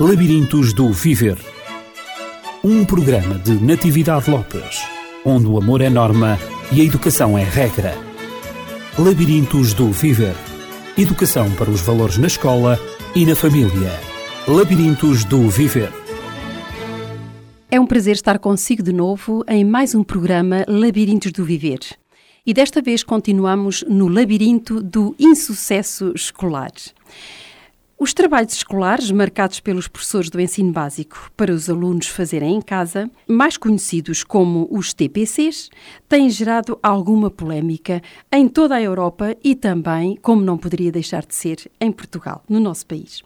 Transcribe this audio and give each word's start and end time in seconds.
Labirintos 0.00 0.72
do 0.72 0.90
Viver. 0.90 1.36
Um 2.64 2.82
programa 2.82 3.38
de 3.38 3.52
Natividade 3.62 4.30
Lopes, 4.30 4.80
onde 5.22 5.46
o 5.46 5.58
amor 5.58 5.82
é 5.82 5.90
norma 5.90 6.38
e 6.72 6.80
a 6.80 6.84
educação 6.84 7.36
é 7.36 7.44
regra. 7.44 7.94
Labirintos 8.98 9.74
do 9.74 9.92
Viver. 9.92 10.34
Educação 10.96 11.50
para 11.56 11.70
os 11.70 11.82
valores 11.82 12.16
na 12.16 12.26
escola 12.26 12.80
e 13.14 13.26
na 13.26 13.36
família. 13.36 13.92
Labirintos 14.48 15.24
do 15.24 15.50
Viver. 15.50 15.92
É 17.70 17.78
um 17.78 17.86
prazer 17.86 18.14
estar 18.14 18.38
consigo 18.38 18.82
de 18.82 18.94
novo 18.94 19.44
em 19.46 19.62
mais 19.62 19.94
um 19.94 20.02
programa 20.02 20.64
Labirintos 20.66 21.32
do 21.32 21.44
Viver. 21.44 21.80
E 22.46 22.54
desta 22.54 22.80
vez 22.80 23.04
continuamos 23.04 23.84
no 23.86 24.08
labirinto 24.08 24.82
do 24.82 25.14
insucesso 25.18 26.12
escolar. 26.16 26.72
Os 28.02 28.12
trabalhos 28.12 28.54
escolares 28.54 29.12
marcados 29.12 29.60
pelos 29.60 29.86
professores 29.86 30.28
do 30.28 30.40
ensino 30.40 30.72
básico 30.72 31.30
para 31.36 31.52
os 31.52 31.70
alunos 31.70 32.08
fazerem 32.08 32.56
em 32.56 32.60
casa, 32.60 33.08
mais 33.28 33.56
conhecidos 33.56 34.24
como 34.24 34.66
os 34.72 34.92
TPCs, 34.92 35.70
têm 36.08 36.28
gerado 36.28 36.76
alguma 36.82 37.30
polémica 37.30 38.02
em 38.32 38.48
toda 38.48 38.74
a 38.74 38.82
Europa 38.82 39.36
e 39.44 39.54
também, 39.54 40.18
como 40.20 40.42
não 40.42 40.58
poderia 40.58 40.90
deixar 40.90 41.24
de 41.24 41.32
ser, 41.32 41.70
em 41.80 41.92
Portugal, 41.92 42.42
no 42.48 42.58
nosso 42.58 42.84
país. 42.86 43.22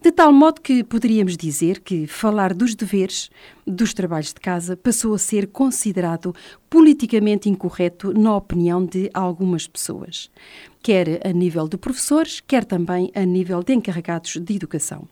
De 0.00 0.10
tal 0.10 0.32
modo 0.32 0.62
que 0.62 0.82
poderíamos 0.82 1.36
dizer 1.36 1.80
que 1.80 2.06
falar 2.06 2.54
dos 2.54 2.74
deveres 2.74 3.30
dos 3.66 3.92
trabalhos 3.92 4.32
de 4.32 4.40
casa 4.40 4.74
passou 4.74 5.14
a 5.14 5.18
ser 5.18 5.48
considerado 5.48 6.34
politicamente 6.68 7.48
incorreto 7.48 8.12
na 8.12 8.36
opinião 8.36 8.84
de 8.84 9.10
algumas 9.14 9.66
pessoas, 9.66 10.30
quer 10.84 11.26
a 11.26 11.32
nível 11.32 11.66
de 11.66 11.78
professores, 11.78 12.42
quer 12.46 12.62
também 12.62 13.10
a 13.14 13.24
nível 13.24 13.62
de 13.62 13.72
encarregados 13.72 14.36
de 14.36 14.54
educação. 14.54 15.08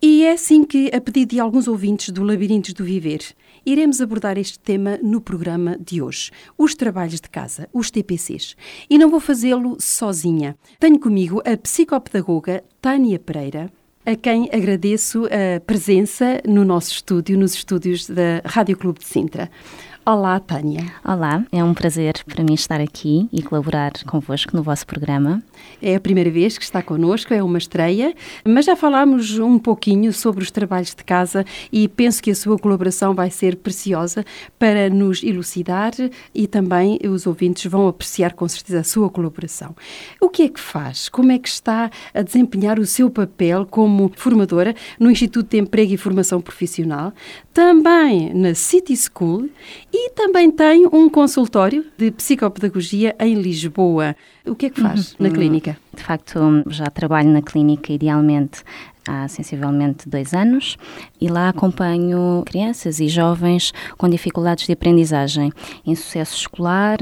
E 0.00 0.24
é 0.24 0.32
assim 0.32 0.64
que, 0.64 0.90
a 0.94 0.98
pedido 1.02 1.32
de 1.32 1.40
alguns 1.40 1.68
ouvintes 1.68 2.08
do 2.08 2.24
Labirintos 2.24 2.72
do 2.72 2.82
Viver, 2.82 3.20
iremos 3.64 4.00
abordar 4.00 4.38
este 4.38 4.58
tema 4.58 4.98
no 5.02 5.20
programa 5.20 5.76
de 5.78 6.00
hoje, 6.00 6.30
os 6.56 6.74
trabalhos 6.74 7.20
de 7.20 7.28
casa, 7.28 7.68
os 7.74 7.90
TPCs. 7.90 8.56
E 8.88 8.96
não 8.96 9.10
vou 9.10 9.20
fazê-lo 9.20 9.76
sozinha. 9.78 10.56
Tenho 10.80 10.98
comigo 10.98 11.42
a 11.44 11.58
psicopedagoga 11.58 12.64
Tânia 12.80 13.18
Pereira, 13.18 13.70
a 14.06 14.16
quem 14.16 14.48
agradeço 14.50 15.26
a 15.26 15.60
presença 15.60 16.40
no 16.48 16.64
nosso 16.64 16.92
estúdio, 16.92 17.36
nos 17.36 17.52
estúdios 17.52 18.08
da 18.08 18.40
Rádio 18.46 18.78
Clube 18.78 19.00
de 19.00 19.04
Sintra. 19.04 19.50
Olá, 20.08 20.38
Tânia. 20.38 20.84
Olá, 21.04 21.44
é 21.50 21.64
um 21.64 21.74
prazer 21.74 22.22
para 22.28 22.44
mim 22.44 22.54
estar 22.54 22.80
aqui 22.80 23.28
e 23.32 23.42
colaborar 23.42 23.90
convosco 24.06 24.56
no 24.56 24.62
vosso 24.62 24.86
programa. 24.86 25.42
É 25.82 25.96
a 25.96 26.00
primeira 26.00 26.30
vez 26.30 26.56
que 26.56 26.62
está 26.62 26.80
connosco, 26.80 27.34
é 27.34 27.42
uma 27.42 27.58
estreia, 27.58 28.14
mas 28.44 28.66
já 28.66 28.76
falámos 28.76 29.36
um 29.40 29.58
pouquinho 29.58 30.12
sobre 30.12 30.44
os 30.44 30.50
trabalhos 30.52 30.94
de 30.94 31.02
casa 31.02 31.44
e 31.72 31.88
penso 31.88 32.22
que 32.22 32.30
a 32.30 32.36
sua 32.36 32.56
colaboração 32.56 33.16
vai 33.16 33.32
ser 33.32 33.56
preciosa 33.56 34.24
para 34.56 34.88
nos 34.88 35.24
elucidar 35.24 35.90
e 36.32 36.46
também 36.46 37.00
os 37.04 37.26
ouvintes 37.26 37.68
vão 37.68 37.88
apreciar 37.88 38.32
com 38.34 38.46
certeza 38.46 38.78
a 38.78 38.84
sua 38.84 39.10
colaboração. 39.10 39.74
O 40.20 40.28
que 40.28 40.44
é 40.44 40.48
que 40.48 40.60
faz? 40.60 41.08
Como 41.08 41.32
é 41.32 41.38
que 41.40 41.48
está 41.48 41.90
a 42.14 42.22
desempenhar 42.22 42.78
o 42.78 42.86
seu 42.86 43.10
papel 43.10 43.66
como 43.66 44.12
formadora 44.14 44.72
no 45.00 45.10
Instituto 45.10 45.50
de 45.50 45.58
Emprego 45.58 45.94
e 45.94 45.96
Formação 45.96 46.40
Profissional, 46.40 47.12
também 47.52 48.32
na 48.32 48.54
City 48.54 48.94
School 48.96 49.48
e 49.98 50.10
também 50.10 50.50
tem 50.50 50.86
um 50.92 51.08
consultório 51.08 51.86
de 51.96 52.10
psicopedagogia 52.10 53.16
em 53.18 53.34
Lisboa. 53.34 54.14
O 54.44 54.54
que 54.54 54.66
é 54.66 54.70
que 54.70 54.78
faz 54.78 55.12
uhum. 55.12 55.16
na 55.20 55.30
clínica? 55.30 55.78
De 55.94 56.02
facto, 56.02 56.38
já 56.68 56.84
trabalho 56.90 57.30
na 57.30 57.40
clínica 57.40 57.94
idealmente 57.94 58.62
há 59.08 59.26
sensivelmente 59.26 60.06
dois 60.06 60.34
anos 60.34 60.76
e 61.18 61.28
lá 61.28 61.48
acompanho 61.48 62.42
crianças 62.44 63.00
e 63.00 63.08
jovens 63.08 63.72
com 63.96 64.06
dificuldades 64.06 64.66
de 64.66 64.72
aprendizagem, 64.72 65.50
insucesso 65.86 66.36
escolar, 66.36 66.98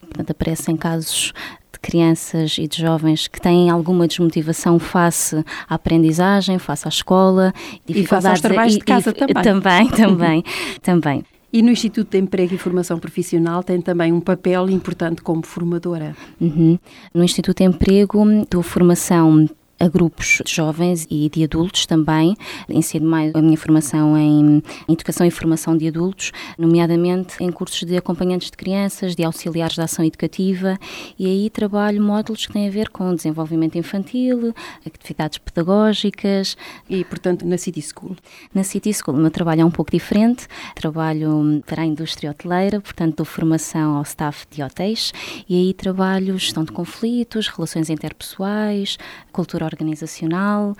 portanto 0.00 0.30
aparecem 0.30 0.78
casos 0.78 1.34
de 1.70 1.78
crianças 1.78 2.56
e 2.56 2.66
de 2.66 2.80
jovens 2.80 3.28
que 3.28 3.38
têm 3.38 3.68
alguma 3.68 4.08
desmotivação 4.08 4.78
face 4.78 5.44
à 5.68 5.74
aprendizagem, 5.74 6.58
face 6.58 6.88
à 6.88 6.88
escola, 6.88 7.52
e 7.86 8.06
face 8.06 8.26
aos 8.26 8.40
trabalhos 8.40 8.78
de 8.78 8.80
casa 8.80 9.10
e, 9.10 9.34
também. 9.34 9.42
Também, 9.42 9.88
também, 9.92 10.44
também. 10.80 11.24
E 11.52 11.62
no 11.62 11.70
Instituto 11.70 12.10
de 12.10 12.18
Emprego 12.18 12.54
e 12.54 12.58
Formação 12.58 12.98
Profissional 12.98 13.62
tem 13.62 13.80
também 13.80 14.12
um 14.12 14.20
papel 14.20 14.70
importante 14.70 15.20
como 15.20 15.44
formadora. 15.44 16.14
Uhum. 16.40 16.78
No 17.12 17.24
Instituto 17.24 17.58
de 17.58 17.64
Emprego 17.64 18.24
dou 18.48 18.62
formação 18.62 19.48
a 19.80 19.88
grupos 19.88 20.42
de 20.44 20.54
jovens 20.54 21.06
e 21.10 21.30
de 21.30 21.42
adultos 21.42 21.86
também. 21.86 22.36
Ensino 22.68 23.08
mais 23.08 23.34
a 23.34 23.40
minha 23.40 23.56
formação 23.56 24.16
em 24.16 24.62
educação 24.86 25.26
e 25.26 25.30
formação 25.30 25.74
de 25.76 25.88
adultos, 25.88 26.32
nomeadamente 26.58 27.42
em 27.42 27.50
cursos 27.50 27.82
de 27.84 27.96
acompanhantes 27.96 28.50
de 28.50 28.56
crianças, 28.58 29.16
de 29.16 29.24
auxiliares 29.24 29.76
da 29.76 29.84
ação 29.84 30.04
educativa, 30.04 30.78
e 31.18 31.26
aí 31.26 31.48
trabalho 31.48 32.02
módulos 32.02 32.46
que 32.46 32.52
têm 32.52 32.68
a 32.68 32.70
ver 32.70 32.90
com 32.90 33.14
desenvolvimento 33.14 33.78
infantil, 33.78 34.54
atividades 34.86 35.38
pedagógicas. 35.38 36.58
E, 36.88 37.02
portanto, 37.04 37.46
na 37.46 37.56
City 37.56 37.80
School? 37.80 38.16
Na 38.54 38.62
City 38.62 38.92
School, 38.92 39.16
o 39.16 39.20
meu 39.20 39.30
trabalho 39.30 39.62
é 39.62 39.64
um 39.64 39.70
pouco 39.70 39.90
diferente. 39.90 40.46
Trabalho 40.74 41.62
para 41.66 41.82
a 41.82 41.86
indústria 41.86 42.30
hoteleira, 42.30 42.80
portanto, 42.80 43.16
dou 43.16 43.26
formação 43.26 43.96
ao 43.96 44.02
staff 44.02 44.46
de 44.50 44.62
hotéis, 44.62 45.12
e 45.48 45.56
aí 45.56 45.72
trabalho 45.72 46.38
gestão 46.38 46.64
de 46.64 46.72
conflitos, 46.72 47.48
relações 47.48 47.88
interpessoais, 47.88 48.98
cultura 49.32 49.69
organizacional. 49.70 50.76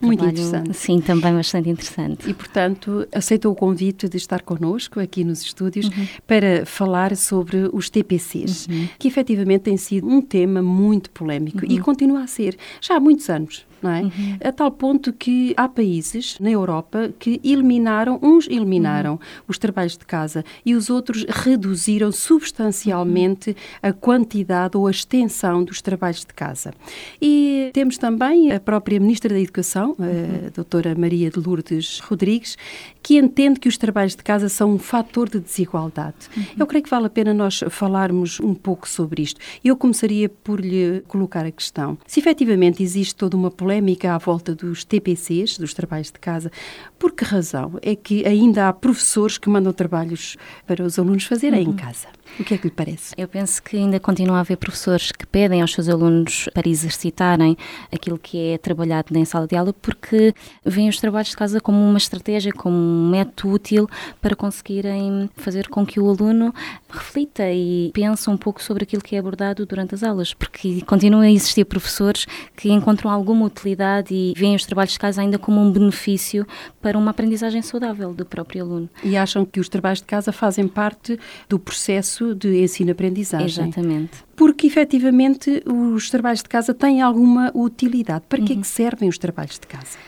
Muito 0.00 0.18
trabalho, 0.18 0.38
interessante. 0.38 0.76
Sim, 0.76 1.00
também 1.00 1.32
bastante 1.32 1.68
interessante. 1.68 2.28
E, 2.28 2.34
portanto, 2.34 3.06
aceitou 3.12 3.52
o 3.52 3.54
convite 3.54 4.08
de 4.08 4.16
estar 4.16 4.42
connosco 4.42 5.00
aqui 5.00 5.24
nos 5.24 5.42
estúdios 5.42 5.86
uhum. 5.86 6.06
para 6.26 6.66
falar 6.66 7.16
sobre 7.16 7.70
os 7.72 7.88
TPCs, 7.88 8.66
uhum. 8.66 8.88
que 8.98 9.08
efetivamente 9.08 9.62
tem 9.62 9.76
sido 9.76 10.06
um 10.06 10.20
tema 10.20 10.62
muito 10.62 11.10
polémico 11.10 11.64
uhum. 11.64 11.72
e 11.72 11.78
continua 11.78 12.22
a 12.22 12.26
ser 12.26 12.56
já 12.80 12.96
há 12.96 13.00
muitos 13.00 13.30
anos 13.30 13.64
não 13.84 13.90
é? 13.90 14.02
Uhum. 14.02 14.38
A 14.42 14.50
tal 14.50 14.70
ponto 14.70 15.12
que 15.12 15.52
há 15.56 15.68
países 15.68 16.38
na 16.40 16.50
Europa 16.50 17.12
que 17.18 17.38
eliminaram, 17.44 18.18
uns 18.22 18.46
eliminaram 18.48 19.12
uhum. 19.12 19.18
os 19.46 19.58
trabalhos 19.58 19.96
de 19.96 20.06
casa 20.06 20.42
e 20.64 20.74
os 20.74 20.88
outros 20.88 21.26
reduziram 21.28 22.10
substancialmente 22.10 23.50
uhum. 23.50 23.56
a 23.82 23.92
quantidade 23.92 24.76
ou 24.76 24.86
a 24.86 24.90
extensão 24.90 25.62
dos 25.62 25.82
trabalhos 25.82 26.20
de 26.20 26.32
casa. 26.32 26.72
E 27.20 27.70
temos 27.74 27.98
também 27.98 28.52
a 28.52 28.58
própria 28.58 28.98
Ministra 28.98 29.34
da 29.34 29.40
Educação, 29.40 29.94
a 29.98 30.02
uhum. 30.02 30.50
doutora 30.54 30.94
Maria 30.94 31.30
de 31.30 31.38
Lourdes 31.38 32.00
Rodrigues, 32.00 32.56
que 33.04 33.18
entende 33.18 33.60
que 33.60 33.68
os 33.68 33.76
trabalhos 33.76 34.16
de 34.16 34.22
casa 34.24 34.48
são 34.48 34.72
um 34.72 34.78
fator 34.78 35.28
de 35.28 35.38
desigualdade. 35.38 36.16
Uhum. 36.34 36.44
Eu 36.60 36.66
creio 36.66 36.82
que 36.82 36.88
vale 36.88 37.04
a 37.04 37.10
pena 37.10 37.34
nós 37.34 37.62
falarmos 37.68 38.40
um 38.40 38.54
pouco 38.54 38.88
sobre 38.88 39.20
isto. 39.20 39.38
Eu 39.62 39.76
começaria 39.76 40.26
por 40.26 40.58
lhe 40.58 41.02
colocar 41.06 41.44
a 41.44 41.50
questão. 41.50 41.98
Se 42.06 42.18
efetivamente 42.18 42.82
existe 42.82 43.14
toda 43.14 43.36
uma 43.36 43.50
polémica 43.50 44.14
à 44.14 44.16
volta 44.16 44.54
dos 44.54 44.84
TPCs, 44.84 45.58
dos 45.58 45.74
trabalhos 45.74 46.10
de 46.10 46.18
casa. 46.18 46.50
Por 46.98 47.12
que 47.12 47.26
razão 47.26 47.78
é 47.82 47.94
que 47.94 48.26
ainda 48.26 48.68
há 48.68 48.72
professores 48.72 49.36
que 49.36 49.50
mandam 49.50 49.74
trabalhos 49.74 50.38
para 50.66 50.82
os 50.82 50.98
alunos 50.98 51.24
fazerem 51.24 51.66
uhum. 51.66 51.72
em 51.72 51.76
casa? 51.76 52.08
O 52.36 52.42
que 52.42 52.54
é 52.54 52.58
que 52.58 52.64
lhe 52.64 52.74
parece? 52.74 53.14
Eu 53.16 53.28
penso 53.28 53.62
que 53.62 53.76
ainda 53.76 54.00
continua 54.00 54.38
a 54.38 54.40
haver 54.40 54.56
professores 54.56 55.12
que 55.12 55.24
pedem 55.24 55.62
aos 55.62 55.72
seus 55.72 55.88
alunos 55.88 56.48
para 56.52 56.68
exercitarem 56.68 57.56
aquilo 57.92 58.18
que 58.18 58.50
é 58.50 58.58
trabalhado 58.58 59.16
na 59.16 59.24
sala 59.24 59.46
de 59.46 59.54
aula 59.54 59.72
porque 59.72 60.34
veem 60.64 60.88
os 60.88 60.98
trabalhos 60.98 61.28
de 61.28 61.36
casa 61.36 61.60
como 61.60 61.78
uma 61.78 61.96
estratégia, 61.96 62.52
como 62.52 62.76
um 62.76 63.08
método 63.08 63.54
útil 63.54 63.88
para 64.20 64.34
conseguirem 64.34 65.30
fazer 65.36 65.68
com 65.68 65.86
que 65.86 66.00
o 66.00 66.10
aluno 66.10 66.52
reflita 66.90 67.48
e 67.52 67.92
pense 67.94 68.28
um 68.28 68.36
pouco 68.36 68.60
sobre 68.60 68.82
aquilo 68.82 69.02
que 69.02 69.14
é 69.14 69.20
abordado 69.20 69.64
durante 69.64 69.94
as 69.94 70.02
aulas, 70.02 70.34
porque 70.34 70.80
continuam 70.82 71.22
a 71.22 71.30
existir 71.30 71.64
professores 71.64 72.26
que 72.56 72.68
encontram 72.68 73.12
alguma 73.12 73.46
utilidade 73.46 74.12
e 74.12 74.34
veem 74.36 74.56
os 74.56 74.66
trabalhos 74.66 74.94
de 74.94 74.98
casa 74.98 75.22
ainda 75.22 75.38
como 75.38 75.60
um 75.60 75.70
benefício 75.70 76.44
para 76.82 76.98
uma 76.98 77.12
aprendizagem 77.12 77.62
saudável 77.62 78.12
do 78.12 78.26
próprio 78.26 78.64
aluno. 78.64 78.88
E 79.04 79.16
acham 79.16 79.44
que 79.44 79.60
os 79.60 79.68
trabalhos 79.68 80.00
de 80.00 80.06
casa 80.06 80.32
fazem 80.32 80.66
parte 80.66 81.16
do 81.48 81.60
processo 81.60 82.23
de 82.32 82.62
ensino-aprendizagem. 82.62 83.64
Exatamente. 83.64 84.24
Porque, 84.36 84.68
efetivamente, 84.68 85.62
os 85.66 86.08
trabalhos 86.08 86.42
de 86.42 86.48
casa 86.48 86.72
têm 86.72 87.02
alguma 87.02 87.50
utilidade. 87.52 88.24
Para 88.28 88.38
uhum. 88.38 88.44
que 88.44 88.52
é 88.52 88.54
que 88.54 88.60
uhum. 88.60 88.64
servem 88.64 89.08
os 89.08 89.18
trabalhos 89.18 89.58
de 89.58 89.66
casa? 89.66 89.98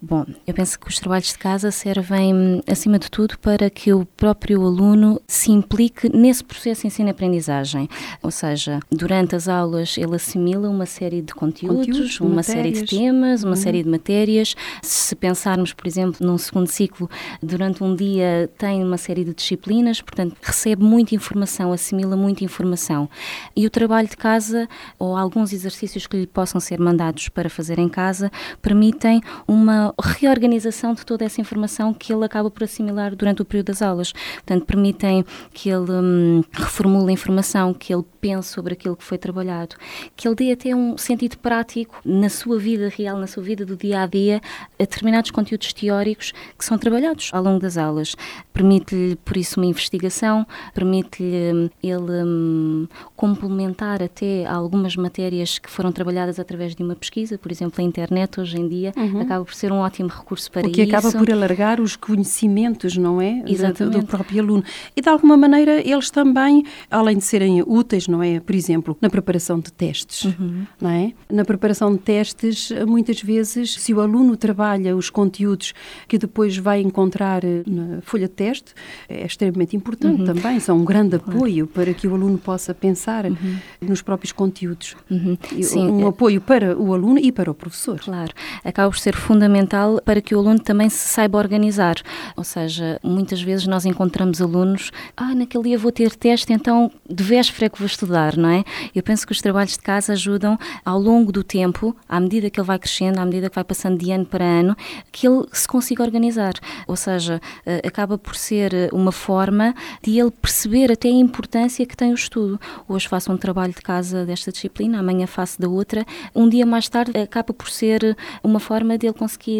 Bom, 0.00 0.24
eu 0.46 0.54
penso 0.54 0.78
que 0.78 0.88
os 0.88 1.00
trabalhos 1.00 1.28
de 1.28 1.38
casa 1.38 1.72
servem, 1.72 2.62
acima 2.70 3.00
de 3.00 3.10
tudo, 3.10 3.36
para 3.38 3.68
que 3.68 3.92
o 3.92 4.06
próprio 4.06 4.64
aluno 4.64 5.20
se 5.26 5.50
implique 5.50 6.08
nesse 6.16 6.44
processo 6.44 6.82
de 6.82 6.86
ensino-aprendizagem. 6.86 7.88
Ou 8.22 8.30
seja, 8.30 8.78
durante 8.92 9.34
as 9.34 9.48
aulas 9.48 9.98
ele 9.98 10.14
assimila 10.14 10.68
uma 10.68 10.86
série 10.86 11.20
de 11.20 11.34
conteúdos, 11.34 11.86
conteúdos 11.86 12.20
uma 12.20 12.36
matérias. 12.36 12.78
série 12.78 12.86
de 12.86 12.96
temas, 12.96 13.42
uma 13.42 13.50
uhum. 13.50 13.56
série 13.56 13.82
de 13.82 13.88
matérias. 13.88 14.54
Se 14.82 15.16
pensarmos, 15.16 15.72
por 15.72 15.86
exemplo, 15.86 16.24
num 16.24 16.38
segundo 16.38 16.68
ciclo, 16.68 17.10
durante 17.42 17.82
um 17.82 17.94
dia 17.96 18.48
tem 18.56 18.84
uma 18.84 18.98
série 18.98 19.24
de 19.24 19.34
disciplinas, 19.34 20.00
portanto, 20.00 20.36
recebe 20.40 20.82
muita 20.82 21.16
informação, 21.16 21.72
assimila 21.72 22.16
muita 22.16 22.44
informação. 22.44 23.10
E 23.56 23.66
o 23.66 23.70
trabalho 23.70 24.06
de 24.06 24.16
casa, 24.16 24.68
ou 24.96 25.16
alguns 25.16 25.52
exercícios 25.52 26.06
que 26.06 26.16
lhe 26.16 26.26
possam 26.26 26.60
ser 26.60 26.78
mandados 26.78 27.28
para 27.28 27.50
fazer 27.50 27.80
em 27.80 27.88
casa, 27.88 28.30
permitem 28.62 29.20
uma 29.46 29.87
uma 29.96 30.12
reorganização 30.12 30.94
de 30.94 31.04
toda 31.04 31.24
essa 31.24 31.40
informação 31.40 31.94
que 31.94 32.12
ele 32.12 32.24
acaba 32.24 32.50
por 32.50 32.64
assimilar 32.64 33.14
durante 33.14 33.42
o 33.42 33.44
período 33.44 33.66
das 33.66 33.82
aulas. 33.82 34.12
Portanto, 34.12 34.64
permitem 34.64 35.24
que 35.52 35.68
ele 35.70 35.90
hum, 35.90 36.42
reformule 36.52 37.10
a 37.10 37.12
informação, 37.12 37.72
que 37.72 37.92
ele 37.92 38.04
pense 38.20 38.48
sobre 38.48 38.74
aquilo 38.74 38.96
que 38.96 39.04
foi 39.04 39.18
trabalhado, 39.18 39.76
que 40.16 40.26
ele 40.26 40.34
dê 40.34 40.52
até 40.52 40.74
um 40.74 40.98
sentido 40.98 41.38
prático 41.38 42.00
na 42.04 42.28
sua 42.28 42.58
vida 42.58 42.88
real, 42.88 43.16
na 43.16 43.26
sua 43.26 43.42
vida 43.42 43.64
do 43.64 43.76
dia 43.76 44.02
a 44.02 44.06
dia, 44.06 44.40
a 44.78 44.82
determinados 44.82 45.30
conteúdos 45.30 45.72
teóricos 45.72 46.32
que 46.58 46.64
são 46.64 46.78
trabalhados 46.78 47.30
ao 47.32 47.42
longo 47.42 47.60
das 47.60 47.76
aulas. 47.76 48.16
Permite-lhe, 48.52 49.16
por 49.16 49.36
isso, 49.36 49.60
uma 49.60 49.66
investigação, 49.66 50.46
permite-lhe 50.74 51.52
hum, 51.52 51.70
ele 51.82 52.24
um, 52.24 52.88
complementar 53.16 54.02
até 54.02 54.46
algumas 54.46 54.96
matérias 54.96 55.58
que 55.58 55.70
foram 55.70 55.92
trabalhadas 55.92 56.38
através 56.38 56.74
de 56.74 56.82
uma 56.82 56.96
pesquisa, 56.96 57.38
por 57.38 57.52
exemplo, 57.52 57.80
a 57.80 57.84
internet 57.84 58.40
hoje 58.40 58.58
em 58.58 58.68
dia 58.68 58.92
uhum. 58.96 59.20
acaba 59.20 59.44
por 59.44 59.54
ser 59.54 59.72
um 59.72 59.77
ótimo 59.80 60.08
recurso 60.08 60.50
para 60.50 60.62
isso. 60.62 60.70
O 60.70 60.74
que 60.74 60.82
isso. 60.82 60.96
acaba 60.96 61.12
por 61.12 61.30
alargar 61.30 61.80
os 61.80 61.96
conhecimentos, 61.96 62.96
não 62.96 63.20
é? 63.20 63.42
Exatamente. 63.46 63.96
Do, 63.96 64.00
do 64.00 64.06
próprio 64.06 64.42
aluno. 64.42 64.64
E 64.96 65.00
de 65.00 65.08
alguma 65.08 65.36
maneira 65.36 65.80
eles 65.80 66.10
também, 66.10 66.64
além 66.90 67.18
de 67.18 67.24
serem 67.24 67.62
úteis, 67.66 68.08
não 68.08 68.22
é? 68.22 68.40
Por 68.40 68.54
exemplo, 68.54 68.96
na 69.00 69.10
preparação 69.10 69.60
de 69.60 69.72
testes, 69.72 70.24
uhum. 70.24 70.66
não 70.80 70.90
é? 70.90 71.12
Na 71.30 71.44
preparação 71.44 71.92
de 71.92 71.98
testes, 71.98 72.70
muitas 72.86 73.22
vezes, 73.22 73.74
se 73.74 73.92
o 73.94 74.00
aluno 74.00 74.36
trabalha 74.36 74.96
os 74.96 75.10
conteúdos 75.10 75.72
que 76.06 76.18
depois 76.18 76.56
vai 76.56 76.80
encontrar 76.80 77.42
na 77.66 78.00
folha 78.02 78.28
de 78.28 78.34
teste, 78.34 78.74
é 79.08 79.24
extremamente 79.24 79.76
importante 79.76 80.20
uhum. 80.20 80.26
também, 80.26 80.60
são 80.60 80.78
um 80.78 80.84
grande 80.84 81.16
apoio 81.16 81.66
para 81.66 81.92
que 81.94 82.06
o 82.06 82.14
aluno 82.14 82.38
possa 82.38 82.74
pensar 82.74 83.26
uhum. 83.26 83.56
nos 83.80 84.02
próprios 84.02 84.32
conteúdos. 84.32 84.96
Uhum. 85.10 85.36
Sim, 85.62 85.88
um 85.88 86.06
é... 86.06 86.08
apoio 86.08 86.40
para 86.40 86.76
o 86.76 86.94
aluno 86.94 87.18
e 87.18 87.30
para 87.30 87.50
o 87.50 87.54
professor. 87.54 88.00
Claro, 88.00 88.32
acaba 88.64 88.90
por 88.90 88.98
ser 88.98 89.14
fundamental 89.14 89.67
para 90.04 90.20
que 90.20 90.34
o 90.34 90.38
aluno 90.38 90.58
também 90.58 90.88
se 90.88 91.08
saiba 91.08 91.38
organizar, 91.38 91.96
ou 92.36 92.44
seja, 92.44 92.98
muitas 93.02 93.40
vezes 93.40 93.66
nós 93.66 93.84
encontramos 93.84 94.40
alunos, 94.40 94.90
ah, 95.16 95.34
naquele 95.34 95.64
dia 95.64 95.78
vou 95.78 95.92
ter 95.92 96.14
teste, 96.14 96.52
então 96.52 96.90
de 97.08 97.22
véspera 97.22 97.66
é 97.66 97.68
que 97.68 97.78
vou 97.78 97.86
estudar, 97.86 98.36
não 98.36 98.48
é? 98.48 98.64
Eu 98.94 99.02
penso 99.02 99.26
que 99.26 99.32
os 99.32 99.40
trabalhos 99.40 99.72
de 99.72 99.80
casa 99.80 100.12
ajudam 100.12 100.58
ao 100.84 100.98
longo 100.98 101.32
do 101.32 101.42
tempo, 101.42 101.96
à 102.08 102.20
medida 102.20 102.50
que 102.50 102.60
ele 102.60 102.66
vai 102.66 102.78
crescendo, 102.78 103.18
à 103.18 103.24
medida 103.24 103.48
que 103.48 103.54
vai 103.54 103.64
passando 103.64 103.98
de 103.98 104.10
ano 104.10 104.26
para 104.26 104.44
ano, 104.44 104.76
que 105.10 105.26
ele 105.26 105.44
se 105.52 105.66
consiga 105.66 106.02
organizar. 106.02 106.54
Ou 106.86 106.96
seja, 106.96 107.40
eh, 107.64 107.82
acaba 107.86 108.18
por 108.18 108.36
ser 108.36 108.88
uma 108.92 109.12
forma 109.12 109.74
de 110.02 110.18
ele 110.18 110.30
perceber 110.30 110.92
até 110.92 111.08
a 111.08 111.12
importância 111.12 111.84
que 111.86 111.96
tem 111.96 112.10
o 112.10 112.14
estudo. 112.14 112.60
Hoje 112.88 113.08
faço 113.08 113.32
um 113.32 113.36
trabalho 113.36 113.72
de 113.72 113.82
casa 113.82 114.24
desta 114.24 114.52
disciplina, 114.52 114.98
amanhã 114.98 115.26
faço 115.26 115.60
da 115.60 115.68
outra. 115.68 116.04
Um 116.34 116.48
dia 116.48 116.66
mais 116.66 116.88
tarde 116.88 117.18
acaba 117.18 117.52
por 117.52 117.70
ser 117.70 118.16
uma 118.42 118.60
forma 118.60 118.96
de 118.98 119.06
ele 119.06 119.14
conseguir 119.14 119.57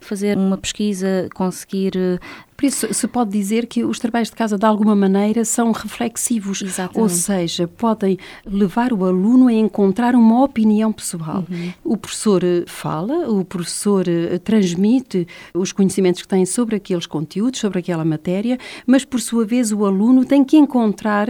fazer 0.00 0.36
uma 0.36 0.56
pesquisa, 0.58 1.28
conseguir 1.34 1.92
por 2.60 2.66
isso, 2.66 2.92
se 2.92 3.08
pode 3.08 3.30
dizer 3.30 3.64
que 3.64 3.82
os 3.84 3.98
trabalhos 3.98 4.28
de 4.28 4.36
casa, 4.36 4.58
de 4.58 4.66
alguma 4.66 4.94
maneira, 4.94 5.46
são 5.46 5.72
reflexivos. 5.72 6.60
Exatamente. 6.60 7.00
Ou 7.00 7.08
seja, 7.08 7.66
podem 7.66 8.18
levar 8.44 8.92
o 8.92 9.06
aluno 9.06 9.48
a 9.48 9.52
encontrar 9.54 10.14
uma 10.14 10.44
opinião 10.44 10.92
pessoal. 10.92 11.46
Uhum. 11.50 11.72
O 11.82 11.96
professor 11.96 12.44
eh, 12.44 12.64
fala, 12.66 13.30
o 13.30 13.46
professor 13.46 14.06
eh, 14.06 14.36
transmite 14.36 15.26
os 15.54 15.72
conhecimentos 15.72 16.20
que 16.20 16.28
tem 16.28 16.44
sobre 16.44 16.76
aqueles 16.76 17.06
conteúdos, 17.06 17.60
sobre 17.60 17.78
aquela 17.78 18.04
matéria, 18.04 18.58
mas, 18.86 19.06
por 19.06 19.22
sua 19.22 19.46
vez, 19.46 19.72
o 19.72 19.86
aluno 19.86 20.26
tem 20.26 20.44
que 20.44 20.58
encontrar 20.58 21.28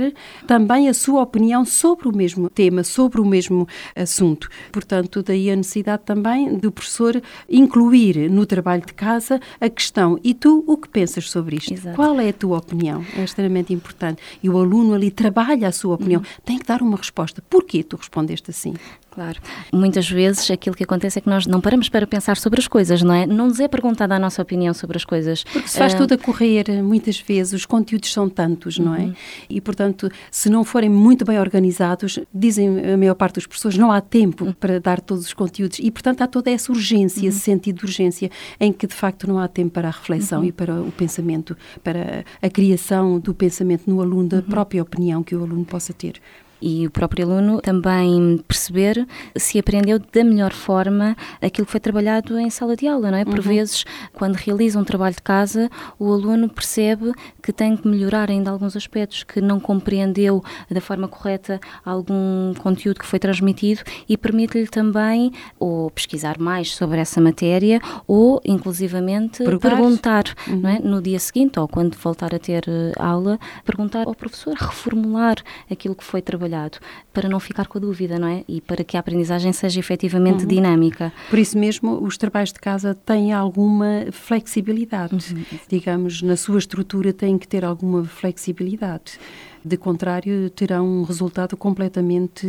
também 0.48 0.88
a 0.88 0.94
sua 0.94 1.22
opinião 1.22 1.64
sobre 1.64 2.08
o 2.08 2.12
mesmo 2.12 2.50
tema, 2.50 2.82
sobre 2.82 3.20
o 3.20 3.24
mesmo 3.24 3.68
assunto. 3.94 4.48
Portanto, 4.72 5.22
daí 5.22 5.48
a 5.48 5.54
necessidade 5.54 6.02
também 6.04 6.58
do 6.58 6.72
professor 6.72 7.22
incluir 7.48 8.28
no 8.28 8.44
trabalho 8.44 8.84
de 8.84 8.94
casa 8.94 9.38
a 9.60 9.68
questão: 9.68 10.18
e 10.24 10.34
tu 10.34 10.64
o 10.66 10.76
que 10.76 10.88
pensas? 10.88 11.19
Pensas 11.20 11.30
sobre 11.30 11.56
isto? 11.56 11.72
Exato. 11.72 11.96
Qual 11.96 12.18
é 12.18 12.28
a 12.28 12.32
tua 12.32 12.58
opinião? 12.58 13.04
É 13.16 13.22
extremamente 13.22 13.72
importante. 13.72 14.20
E 14.42 14.48
o 14.48 14.58
aluno 14.58 14.94
ali 14.94 15.10
trabalha 15.10 15.68
a 15.68 15.72
sua 15.72 15.94
opinião. 15.94 16.20
Uhum. 16.20 16.42
Tem 16.44 16.58
que 16.58 16.66
dar 16.66 16.82
uma 16.82 16.96
resposta. 16.96 17.42
Porquê 17.48 17.82
tu 17.82 17.96
respondeste 17.96 18.50
assim? 18.50 18.74
Claro. 19.10 19.40
Muitas 19.72 20.08
vezes 20.08 20.48
aquilo 20.50 20.76
que 20.76 20.84
acontece 20.84 21.18
é 21.18 21.22
que 21.22 21.28
nós 21.28 21.46
não 21.46 21.60
paramos 21.60 21.88
para 21.88 22.06
pensar 22.06 22.36
sobre 22.36 22.60
as 22.60 22.68
coisas, 22.68 23.02
não 23.02 23.12
é? 23.12 23.26
Não 23.26 23.48
nos 23.48 23.58
é 23.58 23.66
perguntada 23.66 24.14
a 24.14 24.18
nossa 24.18 24.40
opinião 24.40 24.72
sobre 24.72 24.96
as 24.96 25.04
coisas. 25.04 25.42
Porque 25.44 25.68
se 25.68 25.78
faz 25.78 25.94
uh... 25.94 25.96
tudo 25.96 26.14
a 26.14 26.18
correr, 26.18 26.82
muitas 26.82 27.18
vezes 27.18 27.52
os 27.52 27.66
conteúdos 27.66 28.12
são 28.12 28.28
tantos, 28.28 28.78
não 28.78 28.94
é? 28.94 29.00
Uhum. 29.00 29.14
E, 29.48 29.60
portanto, 29.60 30.08
se 30.30 30.48
não 30.48 30.62
forem 30.62 30.88
muito 30.88 31.24
bem 31.24 31.40
organizados, 31.40 32.20
dizem 32.32 32.92
a 32.92 32.96
maior 32.96 33.14
parte 33.14 33.34
dos 33.34 33.46
professores, 33.46 33.76
não 33.76 33.90
há 33.90 34.00
tempo 34.00 34.44
uhum. 34.44 34.52
para 34.52 34.78
dar 34.78 35.00
todos 35.00 35.26
os 35.26 35.32
conteúdos. 35.32 35.80
E, 35.80 35.90
portanto, 35.90 36.22
há 36.22 36.28
toda 36.28 36.50
essa 36.50 36.70
urgência, 36.70 37.22
uhum. 37.22 37.28
esse 37.28 37.40
sentido 37.40 37.78
de 37.78 37.84
urgência, 37.86 38.30
em 38.60 38.72
que, 38.72 38.86
de 38.86 38.94
facto, 38.94 39.26
não 39.26 39.38
há 39.40 39.48
tempo 39.48 39.70
para 39.70 39.88
a 39.88 39.90
reflexão 39.90 40.40
uhum. 40.40 40.46
e 40.46 40.52
para 40.52 40.80
o 40.80 40.92
pensamento, 40.92 41.56
para 41.82 42.24
a 42.40 42.48
criação 42.48 43.18
do 43.18 43.34
pensamento 43.34 43.90
no 43.90 44.00
aluno, 44.00 44.28
da 44.28 44.36
uhum. 44.36 44.42
própria 44.42 44.82
opinião 44.82 45.22
que 45.22 45.34
o 45.34 45.42
aluno 45.42 45.64
possa 45.64 45.92
ter 45.92 46.14
e 46.60 46.86
o 46.86 46.90
próprio 46.90 47.26
aluno 47.26 47.60
também 47.60 48.38
perceber 48.46 49.06
se 49.36 49.58
aprendeu 49.58 49.98
da 49.98 50.24
melhor 50.24 50.52
forma 50.52 51.16
aquilo 51.40 51.64
que 51.64 51.72
foi 51.72 51.80
trabalhado 51.80 52.38
em 52.38 52.50
sala 52.50 52.76
de 52.76 52.86
aula, 52.86 53.10
não 53.10 53.18
é? 53.18 53.24
Por 53.24 53.38
uhum. 53.38 53.42
vezes, 53.42 53.84
quando 54.12 54.34
realiza 54.34 54.78
um 54.78 54.84
trabalho 54.84 55.14
de 55.14 55.22
casa, 55.22 55.70
o 55.98 56.12
aluno 56.12 56.48
percebe 56.48 57.12
que 57.42 57.52
tem 57.52 57.76
que 57.76 57.88
melhorar 57.88 58.30
ainda 58.30 58.50
alguns 58.50 58.76
aspectos, 58.76 59.24
que 59.24 59.40
não 59.40 59.58
compreendeu 59.58 60.42
da 60.70 60.80
forma 60.80 61.08
correta 61.08 61.60
algum 61.84 62.52
conteúdo 62.54 63.00
que 63.00 63.06
foi 63.06 63.18
transmitido 63.18 63.82
e 64.08 64.16
permite-lhe 64.16 64.66
também 64.66 65.32
ou 65.58 65.90
pesquisar 65.90 66.38
mais 66.38 66.74
sobre 66.74 66.98
essa 66.98 67.20
matéria 67.20 67.80
ou, 68.06 68.40
inclusivamente, 68.44 69.44
perguntar, 69.44 69.70
perguntar 69.70 70.24
uhum. 70.46 70.56
não 70.60 70.70
é? 70.70 70.78
no 70.78 71.00
dia 71.00 71.18
seguinte 71.18 71.58
ou 71.58 71.66
quando 71.66 71.96
voltar 71.96 72.34
a 72.34 72.38
ter 72.38 72.64
eh, 72.68 72.92
aula, 72.98 73.38
perguntar 73.64 74.06
ao 74.06 74.14
professor, 74.14 74.54
reformular 74.54 75.36
aquilo 75.70 75.94
que 75.94 76.04
foi 76.04 76.20
trabalhado 76.20 76.49
trabalhado, 76.50 76.78
para 77.12 77.28
não 77.28 77.38
ficar 77.38 77.66
com 77.66 77.78
a 77.78 77.80
dúvida, 77.80 78.18
não 78.18 78.28
é? 78.28 78.44
E 78.48 78.60
para 78.60 78.82
que 78.82 78.96
a 78.96 79.00
aprendizagem 79.00 79.52
seja 79.52 79.78
efetivamente 79.78 80.42
uhum. 80.42 80.48
dinâmica. 80.48 81.12
Por 81.30 81.38
isso 81.38 81.56
mesmo, 81.56 82.02
os 82.02 82.18
trabalhos 82.18 82.52
de 82.52 82.58
casa 82.58 82.94
têm 82.94 83.32
alguma 83.32 84.06
flexibilidade. 84.10 85.34
Uhum. 85.34 85.44
Digamos, 85.68 86.20
na 86.22 86.36
sua 86.36 86.58
estrutura 86.58 87.12
têm 87.12 87.38
que 87.38 87.46
ter 87.46 87.64
alguma 87.64 88.04
flexibilidade. 88.04 89.18
De 89.64 89.76
contrário, 89.76 90.50
terão 90.50 90.86
um 90.86 91.02
resultado 91.02 91.56
completamente 91.56 92.46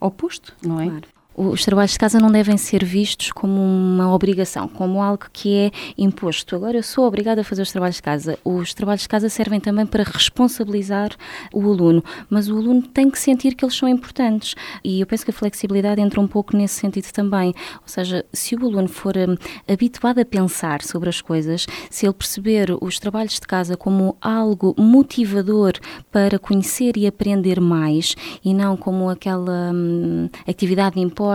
oposto, 0.00 0.54
não 0.64 0.80
é? 0.80 0.86
Claro 0.86 1.15
os 1.36 1.64
trabalhos 1.64 1.92
de 1.92 1.98
casa 1.98 2.18
não 2.18 2.30
devem 2.30 2.56
ser 2.56 2.82
vistos 2.82 3.30
como 3.30 3.60
uma 3.60 4.12
obrigação, 4.14 4.66
como 4.66 5.02
algo 5.02 5.26
que 5.30 5.54
é 5.54 5.70
imposto. 5.98 6.56
Agora 6.56 6.78
eu 6.78 6.82
sou 6.82 7.06
obrigada 7.06 7.42
a 7.42 7.44
fazer 7.44 7.60
os 7.60 7.70
trabalhos 7.70 7.96
de 7.96 8.02
casa. 8.02 8.38
Os 8.42 8.72
trabalhos 8.72 9.02
de 9.02 9.08
casa 9.08 9.28
servem 9.28 9.60
também 9.60 9.84
para 9.84 10.02
responsabilizar 10.02 11.10
o 11.52 11.60
aluno, 11.70 12.02
mas 12.30 12.48
o 12.48 12.56
aluno 12.56 12.80
tem 12.82 13.10
que 13.10 13.18
sentir 13.18 13.54
que 13.54 13.64
eles 13.64 13.76
são 13.76 13.86
importantes. 13.86 14.54
E 14.82 15.00
eu 15.00 15.06
penso 15.06 15.24
que 15.24 15.30
a 15.30 15.34
flexibilidade 15.34 16.00
entra 16.00 16.20
um 16.20 16.26
pouco 16.26 16.56
nesse 16.56 16.80
sentido 16.80 17.12
também. 17.12 17.48
Ou 17.82 17.88
seja, 17.88 18.24
se 18.32 18.54
o 18.54 18.64
aluno 18.64 18.88
for 18.88 19.14
um, 19.16 19.36
habituado 19.70 20.20
a 20.20 20.24
pensar 20.24 20.82
sobre 20.82 21.10
as 21.10 21.20
coisas, 21.20 21.66
se 21.90 22.06
ele 22.06 22.14
perceber 22.14 22.76
os 22.80 22.98
trabalhos 22.98 23.34
de 23.34 23.40
casa 23.40 23.76
como 23.76 24.16
algo 24.22 24.74
motivador 24.78 25.74
para 26.10 26.38
conhecer 26.38 26.96
e 26.96 27.06
aprender 27.06 27.60
mais 27.60 28.16
e 28.42 28.54
não 28.54 28.74
como 28.74 29.10
aquela 29.10 29.70
hum, 29.74 30.30
atividade 30.46 30.98
imposta 30.98 31.25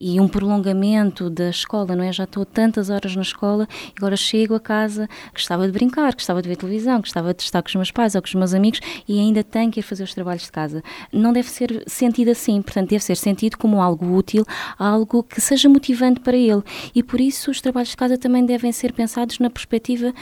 e 0.00 0.20
um 0.20 0.28
prolongamento 0.28 1.28
da 1.28 1.50
escola, 1.50 1.94
não 1.94 2.04
é? 2.04 2.12
Já 2.12 2.24
estou 2.24 2.44
tantas 2.44 2.90
horas 2.90 3.14
na 3.16 3.22
escola 3.22 3.68
e 3.88 3.94
agora 3.98 4.16
chego 4.16 4.54
a 4.54 4.60
casa, 4.60 5.08
gostava 5.32 5.66
de 5.66 5.72
brincar, 5.72 6.12
gostava 6.14 6.42
de 6.42 6.48
ver 6.48 6.56
televisão, 6.56 7.00
gostava 7.00 7.32
de 7.34 7.42
estar 7.42 7.62
com 7.62 7.68
os 7.68 7.74
meus 7.74 7.90
pais 7.90 8.14
ou 8.14 8.22
com 8.22 8.28
os 8.28 8.34
meus 8.34 8.54
amigos 8.54 8.80
e 9.08 9.18
ainda 9.18 9.42
tenho 9.42 9.70
que 9.70 9.80
ir 9.80 9.82
fazer 9.82 10.04
os 10.04 10.14
trabalhos 10.14 10.42
de 10.42 10.52
casa. 10.52 10.82
Não 11.12 11.32
deve 11.32 11.48
ser 11.48 11.82
sentido 11.86 12.30
assim, 12.30 12.62
portanto, 12.62 12.90
deve 12.90 13.02
ser 13.02 13.16
sentido 13.16 13.56
como 13.56 13.80
algo 13.80 14.14
útil, 14.16 14.44
algo 14.78 15.22
que 15.22 15.40
seja 15.40 15.68
motivante 15.68 16.20
para 16.20 16.36
ele. 16.36 16.62
E 16.94 17.02
por 17.02 17.20
isso 17.20 17.50
os 17.50 17.60
trabalhos 17.60 17.90
de 17.90 17.96
casa 17.96 18.18
também 18.18 18.44
devem 18.44 18.72
ser 18.72 18.92
pensados 18.92 19.38
na 19.38 19.50
perspectiva 19.50 20.12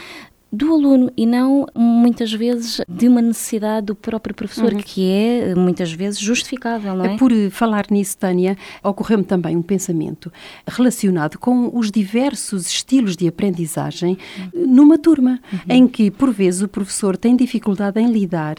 do 0.55 0.73
aluno 0.73 1.11
e 1.17 1.25
não 1.25 1.65
muitas 1.75 2.31
vezes 2.31 2.79
de 2.87 3.07
uma 3.07 3.21
necessidade 3.21 3.87
do 3.87 3.95
próprio 3.95 4.33
professor, 4.33 4.73
uhum. 4.73 4.79
que 4.79 5.11
é 5.11 5.53
muitas 5.53 5.91
vezes 5.91 6.19
justificável, 6.19 6.95
não 6.95 7.05
é? 7.05 7.17
Por 7.17 7.31
falar 7.51 7.85
nisso, 7.91 8.17
Tânia, 8.17 8.57
ocorreu-me 8.81 9.23
também 9.23 9.57
um 9.57 9.61
pensamento 9.61 10.31
relacionado 10.65 11.37
com 11.37 11.69
os 11.77 11.91
diversos 11.91 12.67
estilos 12.67 13.17
de 13.17 13.27
aprendizagem 13.27 14.17
uhum. 14.53 14.67
numa 14.67 14.97
turma, 14.97 15.39
uhum. 15.51 15.59
em 15.69 15.87
que 15.87 16.09
por 16.09 16.31
vezes 16.31 16.61
o 16.61 16.67
professor 16.67 17.17
tem 17.17 17.35
dificuldade 17.35 17.99
em 17.99 18.09
lidar, 18.09 18.55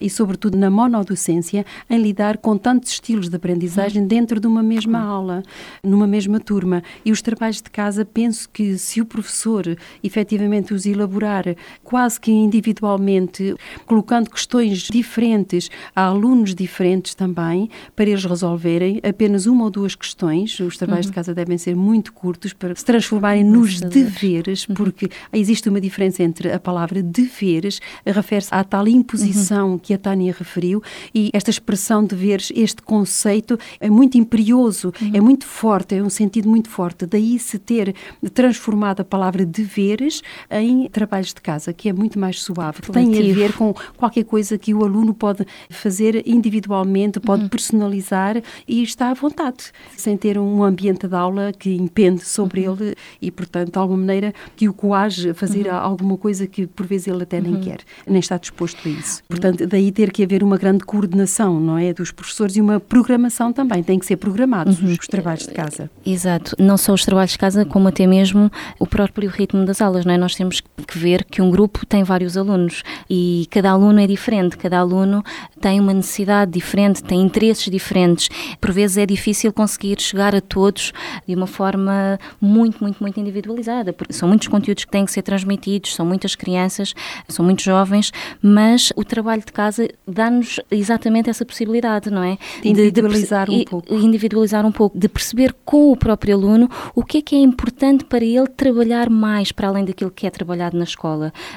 e 0.00 0.08
sobretudo 0.08 0.56
na 0.56 0.70
monodocência, 0.70 1.66
em 1.88 1.98
lidar 2.00 2.38
com 2.38 2.56
tantos 2.56 2.92
estilos 2.92 3.28
de 3.28 3.34
aprendizagem 3.34 4.02
uhum. 4.02 4.08
dentro 4.08 4.38
de 4.38 4.46
uma 4.46 4.62
mesma 4.62 5.00
aula, 5.00 5.42
numa 5.82 6.06
mesma 6.06 6.38
turma. 6.38 6.82
E 7.04 7.10
os 7.10 7.20
trabalhos 7.20 7.60
de 7.60 7.70
casa, 7.70 8.04
penso 8.04 8.48
que 8.48 8.78
se 8.78 9.00
o 9.00 9.04
professor 9.04 9.76
efetivamente 10.02 10.72
os 10.72 10.86
elaborar 10.86 11.39
trabalhar 11.40 11.56
quase 11.82 12.20
que 12.20 12.30
individualmente, 12.30 13.54
colocando 13.86 14.30
questões 14.30 14.82
diferentes 14.82 15.70
a 15.94 16.06
alunos 16.06 16.54
diferentes 16.54 17.14
também, 17.14 17.68
para 17.96 18.08
eles 18.08 18.24
resolverem 18.24 19.00
apenas 19.02 19.46
uma 19.46 19.64
ou 19.64 19.70
duas 19.70 19.94
questões. 19.94 20.58
Os 20.60 20.76
trabalhos 20.76 21.06
uhum. 21.06 21.10
de 21.10 21.14
casa 21.14 21.34
devem 21.34 21.58
ser 21.58 21.74
muito 21.74 22.12
curtos 22.12 22.52
para 22.52 22.74
se 22.74 22.84
transformarem 22.84 23.44
nos 23.44 23.80
deveres, 23.80 24.68
uhum. 24.68 24.74
porque 24.74 25.08
existe 25.32 25.68
uma 25.68 25.80
diferença 25.80 26.22
entre 26.22 26.52
a 26.52 26.58
palavra 26.58 27.02
deveres, 27.02 27.80
refere-se 28.06 28.52
à 28.52 28.62
tal 28.62 28.86
imposição 28.86 29.72
uhum. 29.72 29.78
que 29.78 29.94
a 29.94 29.98
Tânia 29.98 30.34
referiu, 30.36 30.82
e 31.14 31.30
esta 31.32 31.50
expressão 31.50 32.04
deveres, 32.04 32.52
este 32.54 32.82
conceito 32.82 33.58
é 33.78 33.90
muito 33.90 34.16
imperioso, 34.18 34.92
uhum. 35.00 35.10
é 35.14 35.20
muito 35.20 35.46
forte, 35.46 35.94
é 35.94 36.02
um 36.02 36.10
sentido 36.10 36.48
muito 36.48 36.68
forte. 36.68 37.06
Daí 37.06 37.38
se 37.38 37.58
ter 37.58 37.94
transformado 38.32 39.00
a 39.00 39.04
palavra 39.04 39.44
deveres 39.44 40.22
em 40.50 40.88
trabalhos 41.20 41.34
de 41.34 41.40
casa, 41.40 41.72
que 41.72 41.88
é 41.88 41.92
muito 41.92 42.18
mais 42.18 42.42
suave, 42.42 42.80
que 42.80 42.90
tem 42.90 43.08
a 43.08 43.34
ver 43.34 43.52
com 43.52 43.74
qualquer 43.96 44.24
coisa 44.24 44.58
que 44.58 44.74
o 44.74 44.84
aluno 44.84 45.14
pode 45.14 45.46
fazer 45.68 46.26
individualmente, 46.26 47.20
pode 47.20 47.44
uhum. 47.44 47.48
personalizar 47.48 48.42
e 48.66 48.82
está 48.82 49.10
à 49.10 49.14
vontade, 49.14 49.72
sem 49.96 50.16
ter 50.16 50.38
um 50.38 50.64
ambiente 50.64 51.06
de 51.06 51.14
aula 51.14 51.52
que 51.52 51.74
impende 51.74 52.24
sobre 52.24 52.66
uhum. 52.66 52.76
ele 52.76 52.94
e, 53.20 53.30
portanto, 53.30 53.72
de 53.72 53.78
alguma 53.78 53.98
maneira 53.98 54.34
que 54.56 54.68
o 54.68 54.72
coage 54.72 55.30
a 55.30 55.34
fazer 55.34 55.66
uhum. 55.66 55.74
alguma 55.74 56.16
coisa 56.16 56.46
que 56.46 56.66
por 56.66 56.86
vezes 56.86 57.08
ele 57.08 57.22
até 57.22 57.40
nem 57.40 57.54
uhum. 57.54 57.60
quer, 57.60 57.80
nem 58.06 58.20
está 58.20 58.36
disposto 58.36 58.88
a 58.88 58.90
isso. 58.90 59.22
Portanto, 59.28 59.66
daí 59.66 59.92
ter 59.92 60.10
que 60.10 60.22
haver 60.22 60.42
uma 60.42 60.56
grande 60.56 60.84
coordenação, 60.84 61.60
não 61.60 61.76
é, 61.76 61.92
dos 61.92 62.10
professores 62.10 62.56
e 62.56 62.60
uma 62.60 62.80
programação 62.80 63.52
também, 63.52 63.82
tem 63.82 63.98
que 63.98 64.06
ser 64.06 64.16
programados 64.16 64.80
uhum. 64.80 64.86
os, 64.86 64.98
os 64.98 65.06
trabalhos 65.06 65.46
de 65.46 65.52
casa. 65.52 65.90
Exato, 66.04 66.56
não 66.58 66.76
só 66.76 66.92
os 66.94 67.04
trabalhos 67.04 67.32
de 67.32 67.38
casa, 67.38 67.64
como 67.64 67.88
até 67.88 68.06
mesmo 68.06 68.50
o 68.78 68.86
próprio 68.86 69.28
ritmo 69.28 69.64
das 69.64 69.80
aulas, 69.80 70.04
não 70.04 70.12
é? 70.12 70.18
Nós 70.18 70.34
temos 70.34 70.60
que 70.60 70.98
ver 70.98 71.09
que 71.18 71.42
um 71.42 71.50
grupo 71.50 71.84
tem 71.84 72.02
vários 72.02 72.36
alunos 72.36 72.82
e 73.08 73.46
cada 73.50 73.70
aluno 73.70 74.00
é 74.00 74.06
diferente, 74.06 74.56
cada 74.56 74.78
aluno 74.78 75.22
tem 75.60 75.80
uma 75.80 75.92
necessidade 75.92 76.52
diferente, 76.52 77.02
tem 77.02 77.20
interesses 77.20 77.70
diferentes. 77.70 78.28
Por 78.60 78.72
vezes 78.72 78.96
é 78.96 79.06
difícil 79.06 79.52
conseguir 79.52 80.00
chegar 80.00 80.34
a 80.34 80.40
todos 80.40 80.92
de 81.26 81.34
uma 81.34 81.46
forma 81.46 82.18
muito, 82.40 82.82
muito, 82.82 83.00
muito 83.00 83.18
individualizada, 83.20 83.92
porque 83.92 84.12
são 84.12 84.28
muitos 84.28 84.48
conteúdos 84.48 84.84
que 84.84 84.90
têm 84.90 85.04
que 85.04 85.12
ser 85.12 85.22
transmitidos, 85.22 85.94
são 85.94 86.06
muitas 86.06 86.34
crianças, 86.34 86.94
são 87.28 87.44
muitos 87.44 87.64
jovens, 87.64 88.12
mas 88.40 88.92
o 88.96 89.04
trabalho 89.04 89.42
de 89.44 89.52
casa 89.52 89.88
dá-nos 90.06 90.60
exatamente 90.70 91.28
essa 91.28 91.44
possibilidade, 91.44 92.10
não 92.10 92.22
é? 92.22 92.38
De 92.62 92.68
individualizar 92.68 93.46
de, 93.46 93.56
de, 93.56 93.62
um 93.62 93.64
pouco. 93.64 93.94
Individualizar 93.94 94.66
um 94.66 94.72
pouco, 94.72 94.98
de 94.98 95.08
perceber 95.08 95.54
com 95.64 95.92
o 95.92 95.96
próprio 95.96 96.36
aluno 96.36 96.68
o 96.94 97.04
que 97.04 97.18
é 97.18 97.22
que 97.22 97.34
é 97.34 97.38
importante 97.38 98.04
para 98.04 98.24
ele 98.24 98.46
trabalhar 98.48 99.10
mais 99.10 99.52
para 99.52 99.68
além 99.68 99.84
daquilo 99.84 100.10
que 100.10 100.26
é 100.26 100.30
trabalhado 100.30 100.76
na 100.76 100.84
escola. 100.84 100.99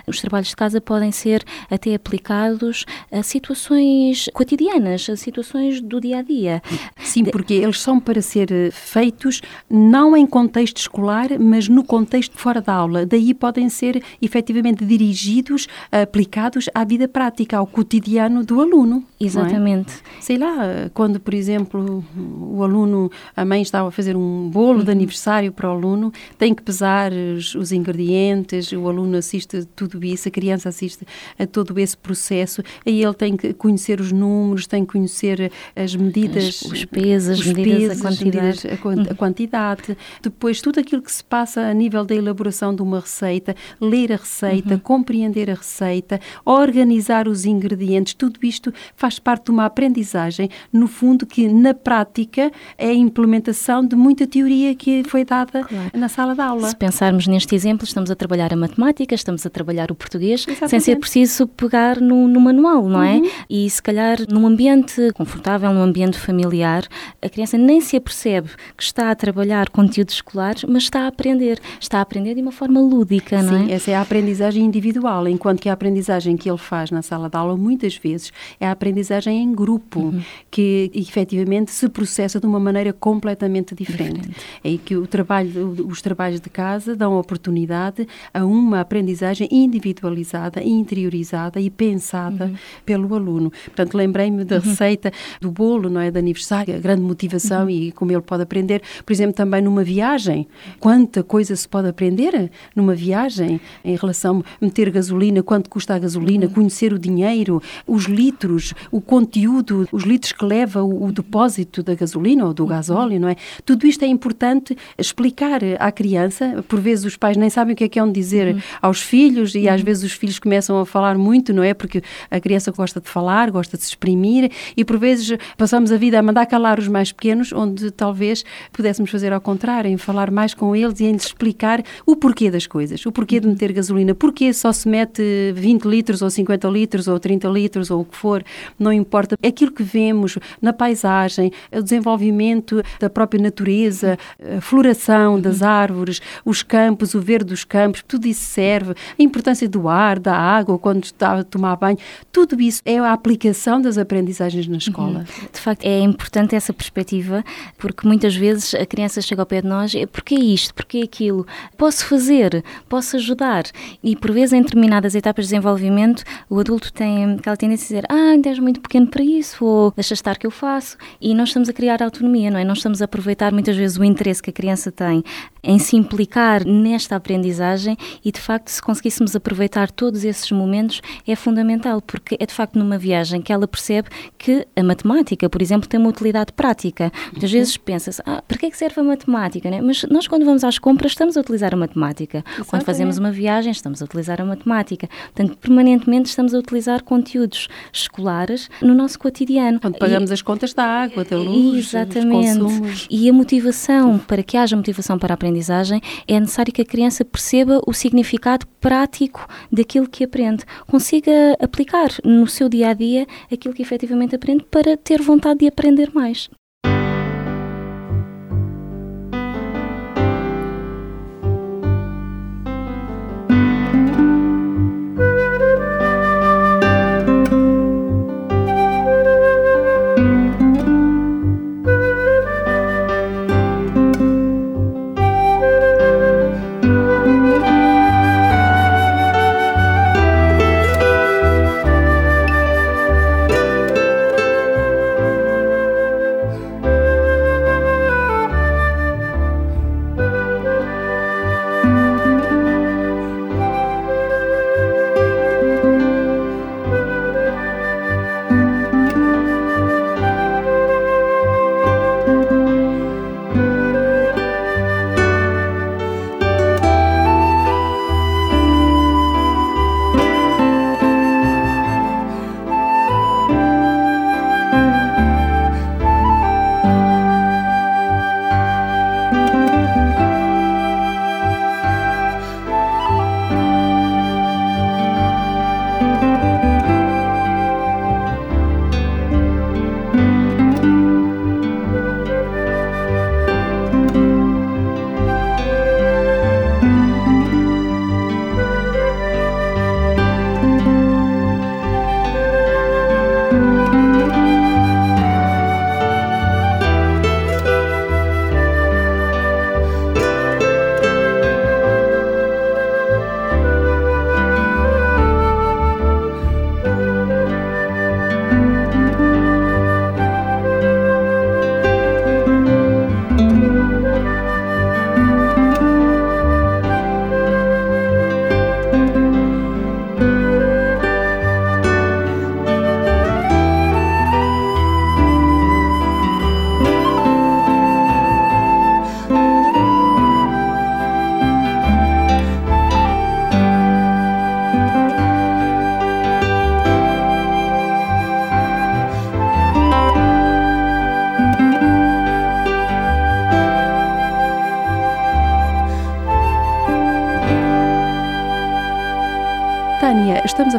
Os 0.07 0.21
trabalhos 0.21 0.50
de 0.50 0.55
casa 0.55 0.79
podem 0.79 1.12
ser 1.12 1.43
até 1.69 1.93
aplicados 1.95 2.85
a 3.12 3.21
situações 3.23 4.29
cotidianas, 4.33 5.09
a 5.09 5.15
situações 5.15 5.81
do 5.81 6.00
dia 6.00 6.19
a 6.19 6.21
dia. 6.21 6.62
Sim, 6.97 7.25
porque 7.25 7.53
eles 7.53 7.79
são 7.79 8.00
para 8.00 8.21
ser 8.21 8.51
eh, 8.51 8.71
feitos 8.71 9.41
não 9.69 10.15
em 10.15 10.25
contexto 10.25 10.77
escolar, 10.77 11.27
mas 11.39 11.67
no 11.67 11.83
contexto 11.83 12.38
fora 12.38 12.62
da 12.62 12.73
aula. 12.73 13.05
Daí 13.05 13.33
podem 13.33 13.69
ser 13.69 14.01
efetivamente 14.21 14.85
dirigidos, 14.85 15.67
aplicados 15.91 16.69
à 16.73 16.83
vida 16.83 17.07
prática, 17.07 17.57
ao 17.57 17.67
cotidiano 17.67 18.43
do 18.43 18.62
aluno. 18.62 19.03
É? 19.19 19.25
Exatamente. 19.25 19.93
É? 19.93 20.21
Sei 20.21 20.38
lá, 20.38 20.89
quando, 20.93 21.19
por 21.19 21.33
exemplo, 21.33 22.03
o 22.15 22.63
aluno, 22.63 23.12
a 23.35 23.43
mãe 23.43 23.62
estava 23.62 23.88
a 23.88 23.91
fazer 23.91 24.15
um 24.15 24.50
bolo 24.50 24.79
uhum. 24.79 24.85
de 24.85 24.91
aniversário 24.91 25.51
para 25.51 25.69
o 25.69 25.71
aluno, 25.71 26.12
tem 26.38 26.53
que 26.53 26.62
pesar 26.62 27.12
os, 27.13 27.71
ingredientes, 27.71 28.71
o 28.71 28.88
aluno 28.88 29.17
assiste 29.33 29.65
tudo 29.75 30.03
isso, 30.05 30.27
a 30.27 30.31
criança 30.31 30.69
assiste 30.69 31.05
a 31.37 31.47
todo 31.47 31.77
esse 31.79 31.97
processo, 31.97 32.61
aí 32.85 33.03
ele 33.03 33.13
tem 33.13 33.35
que 33.35 33.53
conhecer 33.53 33.99
os 33.99 34.11
números, 34.11 34.67
tem 34.67 34.85
que 34.85 34.91
conhecer 34.91 35.51
as 35.75 35.95
medidas, 35.95 36.61
os, 36.61 36.71
os 36.71 36.85
pesos, 36.85 37.39
as 37.39 37.47
medidas, 37.47 37.77
pesos, 37.77 37.99
a 37.99 38.07
quantidade. 38.07 38.45
Medidas, 38.45 38.65
a, 39.09 39.11
a, 39.11 39.15
quantidade. 39.15 39.97
Depois, 40.21 40.61
tudo 40.61 40.79
aquilo 40.79 41.01
que 41.01 41.11
se 41.11 41.23
passa 41.23 41.61
a 41.61 41.73
nível 41.73 42.05
da 42.05 42.15
elaboração 42.15 42.75
de 42.75 42.81
uma 42.81 42.99
receita, 42.99 43.55
ler 43.81 44.11
a 44.11 44.17
receita, 44.17 44.75
uhum. 44.75 44.79
compreender 44.79 45.49
a 45.49 45.55
receita, 45.55 46.19
organizar 46.45 47.27
os 47.27 47.45
ingredientes, 47.45 48.13
tudo 48.13 48.39
isto 48.43 48.73
faz 48.95 49.19
parte 49.19 49.45
de 49.45 49.51
uma 49.51 49.65
aprendizagem, 49.65 50.49
no 50.71 50.87
fundo, 50.87 51.25
que 51.25 51.47
na 51.47 51.73
prática 51.73 52.51
é 52.77 52.89
a 52.89 52.93
implementação 52.93 53.85
de 53.85 53.95
muita 53.95 54.27
teoria 54.27 54.75
que 54.75 55.03
foi 55.03 55.25
dada 55.25 55.63
claro. 55.63 55.91
na 55.93 56.07
sala 56.07 56.35
de 56.35 56.41
aula. 56.41 56.67
Se 56.69 56.75
pensarmos 56.75 57.27
neste 57.27 57.55
exemplo, 57.55 57.85
estamos 57.85 58.11
a 58.11 58.15
trabalhar 58.15 58.53
a 58.53 58.55
matemática, 58.55 59.15
estamos 59.23 59.45
a 59.45 59.49
trabalhar 59.49 59.91
o 59.91 59.95
português, 59.95 60.41
Exatamente. 60.41 60.69
sem 60.69 60.79
ser 60.79 60.97
preciso 60.97 61.47
pegar 61.47 61.99
no, 61.99 62.27
no 62.27 62.39
manual, 62.39 62.87
não 62.87 63.01
é? 63.01 63.15
Uhum. 63.15 63.29
E 63.49 63.69
se 63.69 63.81
calhar 63.81 64.19
num 64.29 64.45
ambiente 64.45 65.11
confortável, 65.13 65.71
num 65.73 65.81
ambiente 65.81 66.17
familiar, 66.17 66.85
a 67.21 67.29
criança 67.29 67.57
nem 67.57 67.81
se 67.81 67.95
apercebe 67.95 68.49
que 68.77 68.83
está 68.83 69.09
a 69.09 69.15
trabalhar 69.15 69.69
conteúdos 69.69 70.15
escolares, 70.15 70.63
mas 70.65 70.83
está 70.83 71.01
a 71.01 71.07
aprender. 71.07 71.59
Está 71.79 71.99
a 71.99 72.01
aprender 72.01 72.35
de 72.35 72.41
uma 72.41 72.51
forma 72.51 72.79
lúdica, 72.79 73.39
Sim, 73.39 73.45
não 73.45 73.55
é? 73.55 73.59
Sim, 73.59 73.71
essa 73.71 73.91
é 73.91 73.95
a 73.95 74.01
aprendizagem 74.01 74.63
individual, 74.63 75.27
enquanto 75.27 75.61
que 75.61 75.69
a 75.69 75.73
aprendizagem 75.73 76.35
que 76.35 76.49
ele 76.49 76.57
faz 76.57 76.91
na 76.91 77.01
sala 77.01 77.29
de 77.29 77.37
aula, 77.37 77.55
muitas 77.57 77.95
vezes, 77.95 78.31
é 78.59 78.67
a 78.67 78.71
aprendizagem 78.71 79.41
em 79.41 79.53
grupo, 79.53 79.99
uhum. 79.99 80.21
que 80.51 80.91
efetivamente 80.93 81.71
se 81.71 81.87
processa 81.89 82.39
de 82.39 82.45
uma 82.45 82.59
maneira 82.59 82.91
completamente 82.91 83.73
diferente. 83.73 84.21
diferente. 84.21 84.39
É 84.63 84.77
que 84.77 84.95
o 84.95 85.07
trabalho, 85.07 85.87
os 85.87 86.01
trabalhos 86.01 86.41
de 86.41 86.49
casa 86.49 86.95
dão 86.95 87.17
oportunidade 87.17 88.07
a 88.33 88.45
uma 88.45 88.81
aprendizagem 88.81 89.12
individualizada, 89.51 90.62
interiorizada 90.63 91.60
e 91.60 91.70
pensada 91.70 92.46
uhum. 92.46 92.55
pelo 92.86 93.15
aluno. 93.15 93.51
Portanto, 93.65 93.96
lembrei-me 93.96 94.43
da 94.43 94.58
uhum. 94.58 94.62
receita 94.62 95.12
do 95.39 95.51
bolo, 95.51 95.89
não 95.89 96.01
é, 96.01 96.12
de 96.12 96.20
aniversário, 96.20 96.75
a 96.75 96.79
grande 96.79 97.01
motivação 97.01 97.63
uhum. 97.63 97.70
e 97.70 97.91
como 97.91 98.12
ele 98.12 98.22
pode 98.22 98.43
aprender, 98.43 98.82
por 99.05 99.13
exemplo, 99.13 99.34
também 99.34 99.62
numa 99.62 99.84
viagem. 99.84 100.48
Quanta 100.79 101.24
coisa 101.24 101.55
se 101.55 101.67
pode 101.67 101.88
aprender 101.88 102.51
numa 102.75 102.96
viagem 102.96 103.60
em 103.84 103.96
relação 103.96 104.43
a 104.62 104.65
meter 104.65 104.89
gasolina, 104.89 105.43
quanto 105.43 105.70
custa 105.70 105.96
a 105.96 106.00
gasolina, 106.00 106.46
uhum. 106.46 106.53
conhecer 106.53 106.93
o 106.93 107.00
dinheiro, 107.00 107.62
os 107.88 108.05
litros, 108.05 108.74
o 108.91 109.01
conteúdo, 109.01 109.88
os 109.91 110.03
litros 110.03 110.32
que 110.32 110.46
leva 110.46 110.84
o, 110.84 111.05
o 111.05 111.12
depósito 111.12 111.84
da 111.84 111.96
gasolina 111.96 112.46
ou 112.46 112.53
do 112.53 112.65
gasóleo, 112.65 113.20
não 113.20 113.27
é? 113.27 113.36
Tudo 113.65 113.86
isto 113.86 114.03
é 114.03 114.08
importante 114.08 114.77
explicar 114.98 115.62
à 115.79 115.91
criança. 115.91 116.63
Por 116.67 116.79
vezes 116.79 117.05
os 117.05 117.17
pais 117.17 117.38
nem 117.38 117.50
sabem 117.50 117.74
o 117.74 117.75
que 117.75 117.84
é 117.84 117.89
que 117.89 118.00
é 118.00 118.03
onde 118.03 118.13
dizer 118.13 118.63
aos 118.82 119.01
filhos 119.03 119.55
e 119.55 119.67
às 119.67 119.79
uhum. 119.79 119.86
vezes 119.86 120.03
os 120.03 120.13
filhos 120.13 120.39
começam 120.39 120.79
a 120.79 120.86
falar 120.86 121.17
muito, 121.17 121.53
não 121.53 121.63
é? 121.63 121.74
Porque 121.74 122.01
a 122.29 122.39
criança 122.39 122.72
gosta 122.72 123.00
de 123.00 123.10
falar, 123.10 123.51
gosta 123.51 123.77
de 123.77 123.83
se 123.83 123.89
exprimir 123.89 124.51
e 124.75 124.83
por 124.83 124.98
vezes 124.98 125.38
passamos 125.57 125.91
a 125.91 125.98
vida 125.98 126.19
a 126.19 126.24
mandar 126.24 126.45
calar 126.45 126.79
os 126.79 126.88
mais 126.88 127.12
pequenos, 127.12 127.51
onde 127.51 127.91
talvez 127.91 128.43
pudéssemos 128.72 129.12
fazer 129.12 129.33
ao 129.33 129.41
contrário, 129.41 129.89
em 129.89 129.98
falar 129.98 130.31
mais 130.31 130.53
com 130.53 130.75
eles 130.75 131.00
e 131.00 131.05
em 131.05 131.12
lhes 131.12 131.25
explicar 131.25 131.83
o 132.05 132.15
porquê 132.15 132.50
das 132.50 132.67
coisas, 132.67 133.05
o 133.05 133.12
porquê 133.12 133.39
de 133.39 133.48
meter 133.48 133.72
gasolina, 133.72 134.15
porquê 134.15 134.53
só 134.53 134.72
se 134.72 134.88
mete 134.88 135.51
20 135.53 135.86
litros 135.86 136.22
ou 136.22 136.29
50 136.29 136.67
litros 136.67 137.07
ou 137.07 137.19
30 137.19 137.48
litros 137.50 137.91
ou 137.91 138.01
o 138.01 138.05
que 138.05 138.15
for, 138.15 138.43
não 138.77 138.91
importa. 138.91 139.38
Aquilo 139.45 139.72
que 139.72 139.83
vemos 139.83 140.38
na 140.62 140.74
paisagem, 140.74 141.51
o 141.72 141.81
desenvolvimento 141.81 142.81
da 143.00 143.10
própria 143.10 143.41
natureza, 143.41 144.17
a 144.57 144.62
floração 144.62 145.39
das 145.39 145.62
árvores, 145.62 146.22
os 146.45 146.63
campos, 146.63 147.13
o 147.13 147.19
verde 147.19 147.50
dos 147.50 147.63
campos, 147.63 148.03
tudo 148.07 148.27
isso 148.27 148.45
serve, 148.45 148.92
a 149.17 149.23
importância 149.23 149.67
do 149.67 149.88
ar, 149.88 150.19
da 150.19 150.35
água, 150.35 150.77
quando 150.77 151.03
está 151.03 151.39
a 151.39 151.43
tomar 151.43 151.75
banho, 151.75 151.97
tudo 152.31 152.59
isso 152.62 152.81
é 152.85 153.00
a 153.00 153.13
aplicação 153.13 153.81
das 153.81 153.97
aprendizagens 153.97 154.67
na 154.67 154.77
escola. 154.77 155.19
Uhum. 155.19 155.47
De 155.51 155.59
facto, 155.59 155.85
é 155.85 156.00
importante 156.00 156.55
essa 156.55 156.73
perspectiva, 156.73 157.43
porque 157.77 158.07
muitas 158.07 158.35
vezes 158.35 158.73
a 158.75 158.85
criança 158.85 159.21
chega 159.21 159.41
ao 159.41 159.45
pé 159.45 159.62
de 159.62 159.67
nós 159.67 159.93
e 159.93 160.05
porquê 160.05 160.35
isto, 160.35 160.73
porquê 160.73 161.01
aquilo? 161.03 161.45
Posso 161.77 162.05
fazer, 162.05 162.63
posso 162.88 163.15
ajudar. 163.17 163.63
E 164.03 164.15
por 164.15 164.31
vezes, 164.31 164.53
em 164.53 164.62
determinadas 164.62 165.15
etapas 165.15 165.45
de 165.45 165.51
desenvolvimento, 165.51 166.23
o 166.50 166.59
adulto 166.59 166.91
tem 166.91 167.35
aquela 167.35 167.57
tendência 167.57 167.85
a 167.85 167.88
dizer: 167.88 168.05
Ah, 168.09 168.31
ainda 168.31 168.50
és 168.50 168.59
muito 168.59 168.81
pequeno 168.81 169.07
para 169.07 169.23
isso, 169.23 169.63
ou 169.63 169.91
deixa 169.91 170.13
estar 170.13 170.38
que 170.38 170.47
eu 170.47 170.51
faço. 170.51 170.97
E 171.19 171.33
nós 171.33 171.50
estamos 171.50 171.69
a 171.69 171.73
criar 171.73 172.01
autonomia, 172.01 172.50
não 172.51 172.59
é? 172.59 172.63
Nós 172.63 172.77
estamos 172.79 173.01
a 173.01 173.05
aproveitar 173.05 173.51
muitas 173.51 173.75
vezes 173.75 173.97
o 173.97 174.03
interesse 174.03 174.41
que 174.41 174.50
a 174.50 174.53
criança 174.53 174.91
tem 174.91 175.23
em 175.63 175.79
se 175.79 175.96
implicar 175.96 176.65
nesta 176.65 177.15
aprendizagem 177.15 177.98
e, 178.24 178.32
de 178.32 178.39
facto, 178.39 178.67
se 178.67 178.82
conseguíssemos 178.82 179.36
aproveitar 179.36 179.89
todos 179.89 180.25
esses 180.25 180.51
momentos, 180.51 181.01
é 181.25 181.36
fundamental, 181.36 182.01
porque 182.01 182.36
é 182.39 182.46
de 182.46 182.53
facto 182.53 182.77
numa 182.77 182.98
viagem 182.98 183.41
que 183.41 183.53
ela 183.53 183.67
percebe 183.67 184.10
que 184.38 184.67
a 184.75 184.84
matemática, 184.84 185.50
por 185.50 185.62
exemplo, 185.62 185.88
tem 185.88 186.00
uma 186.00 186.10
utilidade 186.10 186.51
prática. 186.51 187.12
Muitas 187.32 187.50
uhum. 187.50 187.58
vezes 187.60 187.77
pensa-se, 187.77 188.22
ah, 188.25 188.43
para 188.46 188.58
que 188.58 188.65
é 188.65 188.70
que 188.70 188.77
serve 188.77 189.00
a 189.00 189.03
matemática? 189.03 189.70
Né? 189.70 189.82
Mas 189.82 190.03
nós, 190.03 190.27
quando 190.27 190.46
vamos 190.46 190.63
às 190.63 190.77
compras, 190.77 191.13
estamos 191.13 191.38
a 191.38 191.41
utilizar 191.41 191.74
a 191.74 191.77
matemática. 191.77 192.39
Exatamente. 192.39 192.70
Quando 192.70 192.84
fazemos 192.84 193.17
uma 193.17 193.32
viagem, 193.32 193.72
estamos 193.72 194.01
a 194.01 194.05
utilizar 194.05 194.41
a 194.41 194.46
matemática. 194.46 195.08
Portanto, 195.34 195.58
permanentemente 195.58 196.29
estamos 196.29 196.53
a 196.53 196.58
utilizar 196.58 197.03
conteúdos 197.03 197.70
escolares 197.91 198.70
no 198.82 198.93
nosso 198.93 199.17
cotidiano. 199.17 199.79
Quando 199.79 199.98
pagamos 199.98 200.29
e, 200.29 200.34
as 200.34 200.41
contas 200.41 200.74
da 200.74 200.84
água, 200.84 201.24
da 201.24 201.38
luz, 201.38 201.93
Exatamente. 201.93 203.08
E 203.10 203.29
a 203.29 203.34
motivação, 203.34 204.17
para 204.17 204.43
que 204.43 204.58
haja 204.58 204.75
motivação 204.75 205.17
para 205.17 205.34
aprender 205.34 205.52
aprendizagem, 205.53 206.01
é 206.27 206.39
necessário 206.39 206.74
que 206.74 206.81
a 206.81 206.86
criança 206.86 207.24
perceba 207.24 207.79
o 207.86 207.93
significado 207.93 208.65
prático 208.81 209.48
daquilo 209.72 210.10
que 210.10 210.24
aprende, 210.24 210.65
consiga 210.88 211.31
aplicar 211.60 212.10
no 212.24 212.48
seu 212.48 212.67
dia 212.67 212.89
a 212.89 212.93
dia 212.93 213.27
aquilo 213.51 213.74
que 213.74 213.81
efetivamente 213.81 214.36
aprende 214.36 214.65
para 214.69 214.98
ter 214.98 215.22
vontade 215.22 215.60
de 215.60 215.67
aprender 215.67 216.12
mais. 216.13 216.50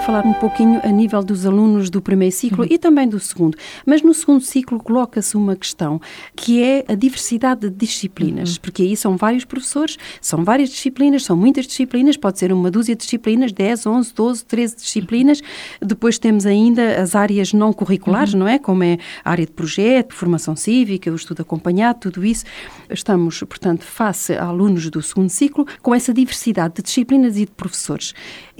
Falar 0.04 0.26
um 0.26 0.34
pouquinho 0.34 0.82
a 0.84 0.88
nível 0.88 1.22
dos 1.22 1.46
alunos 1.46 1.88
do 1.88 2.02
primeiro 2.02 2.34
ciclo 2.34 2.62
uhum. 2.62 2.68
e 2.70 2.76
também 2.76 3.08
do 3.08 3.18
segundo. 3.18 3.56
Mas 3.86 4.02
no 4.02 4.12
segundo 4.12 4.42
ciclo 4.42 4.78
coloca-se 4.78 5.34
uma 5.34 5.56
questão 5.56 5.98
que 6.36 6.62
é 6.62 6.84
a 6.86 6.94
diversidade 6.94 7.70
de 7.70 7.70
disciplinas, 7.70 8.56
uhum. 8.56 8.60
porque 8.60 8.82
aí 8.82 8.96
são 8.98 9.16
vários 9.16 9.46
professores, 9.46 9.96
são 10.20 10.44
várias 10.44 10.68
disciplinas, 10.68 11.24
são 11.24 11.34
muitas 11.34 11.66
disciplinas, 11.66 12.18
pode 12.18 12.38
ser 12.38 12.52
uma 12.52 12.70
dúzia 12.70 12.94
de 12.94 13.02
disciplinas, 13.02 13.50
10, 13.50 13.86
11, 13.86 14.14
12, 14.14 14.44
13 14.44 14.76
disciplinas. 14.76 15.40
Uhum. 15.40 15.88
Depois 15.88 16.18
temos 16.18 16.44
ainda 16.44 17.00
as 17.00 17.14
áreas 17.14 17.54
não 17.54 17.72
curriculares, 17.72 18.34
uhum. 18.34 18.40
não 18.40 18.48
é? 18.48 18.58
Como 18.58 18.84
é 18.84 18.98
a 19.24 19.30
área 19.30 19.46
de 19.46 19.52
projeto, 19.52 20.12
formação 20.12 20.54
cívica, 20.54 21.10
o 21.10 21.14
estudo 21.14 21.40
acompanhado, 21.40 22.00
tudo 22.00 22.22
isso. 22.26 22.44
Estamos, 22.90 23.38
portanto, 23.40 23.84
face 23.84 24.34
a 24.34 24.44
alunos 24.44 24.90
do 24.90 25.00
segundo 25.00 25.30
ciclo 25.30 25.66
com 25.80 25.94
essa 25.94 26.12
diversidade 26.12 26.74
de 26.74 26.82
disciplinas 26.82 27.38
e 27.38 27.46
de 27.46 27.52
professores. 27.52 28.12